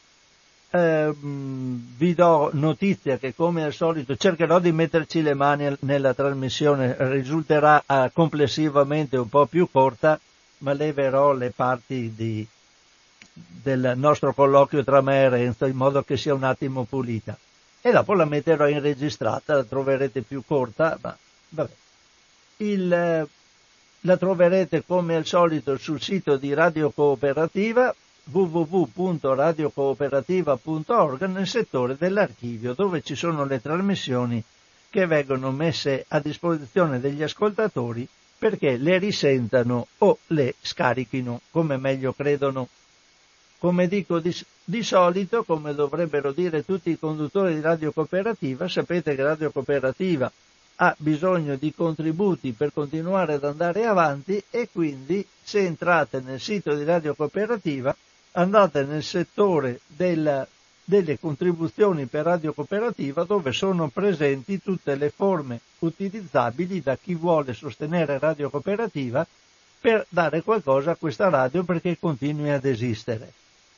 [0.70, 6.96] Eh, vi do notizia che come al solito cercherò di metterci le mani nella trasmissione,
[7.00, 10.18] risulterà eh, complessivamente un po' più corta,
[10.60, 12.48] ma leverò le parti di,
[13.34, 17.36] del nostro colloquio tra me e Renzo in modo che sia un attimo pulita.
[17.80, 21.16] E dopo la metterò in registrata, la troverete più corta, ma
[21.50, 21.72] vabbè.
[22.58, 23.28] Il,
[24.00, 27.92] la troverete come al solito sul sito di Radio Cooperativa
[28.30, 34.42] www.radiocooperativa.org nel settore dell'archivio dove ci sono le trasmissioni
[34.88, 38.08] che vengono messe a disposizione degli ascoltatori
[38.38, 42.68] perché le risentano o le scarichino come meglio credono.
[43.64, 44.30] Come dico di,
[44.62, 50.30] di, solito, come dovrebbero dire tutti i conduttori di Radio Cooperativa, sapete che Radio Cooperativa
[50.74, 56.74] ha bisogno di contributi per continuare ad andare avanti e quindi se entrate nel sito
[56.74, 57.96] di Radio Cooperativa
[58.32, 60.46] andate nel settore della,
[60.84, 67.54] delle contribuzioni per Radio Cooperativa dove sono presenti tutte le forme utilizzabili da chi vuole
[67.54, 69.26] sostenere Radio Cooperativa
[69.80, 73.32] per dare qualcosa a questa radio perché continui ad esistere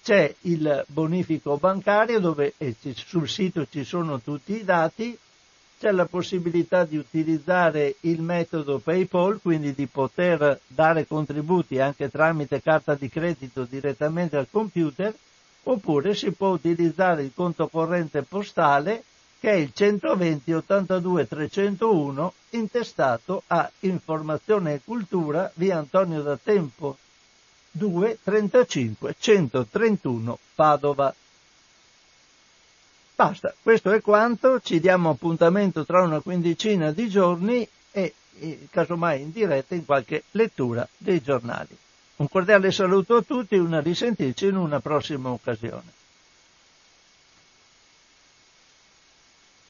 [0.07, 2.55] c'è il bonifico bancario dove
[2.95, 5.19] sul sito ci sono tutti i dati,
[5.81, 12.63] c'è la possibilità di utilizzare il metodo PayPal, quindi di poter dare contributi anche tramite
[12.63, 15.13] carta di credito direttamente al computer,
[15.65, 19.03] oppure si può utilizzare il conto corrente postale
[19.41, 26.97] che è il 120 82 301 intestato a Informazione e Cultura via Antonio da Tempo
[27.77, 31.15] 2 35 131 Padova.
[33.15, 38.15] Basta, questo è quanto, ci diamo appuntamento tra una quindicina di giorni e,
[38.71, 41.77] casomai in diretta in qualche lettura dei giornali.
[42.17, 45.93] Un cordiale saluto a tutti una risentirci in una prossima occasione.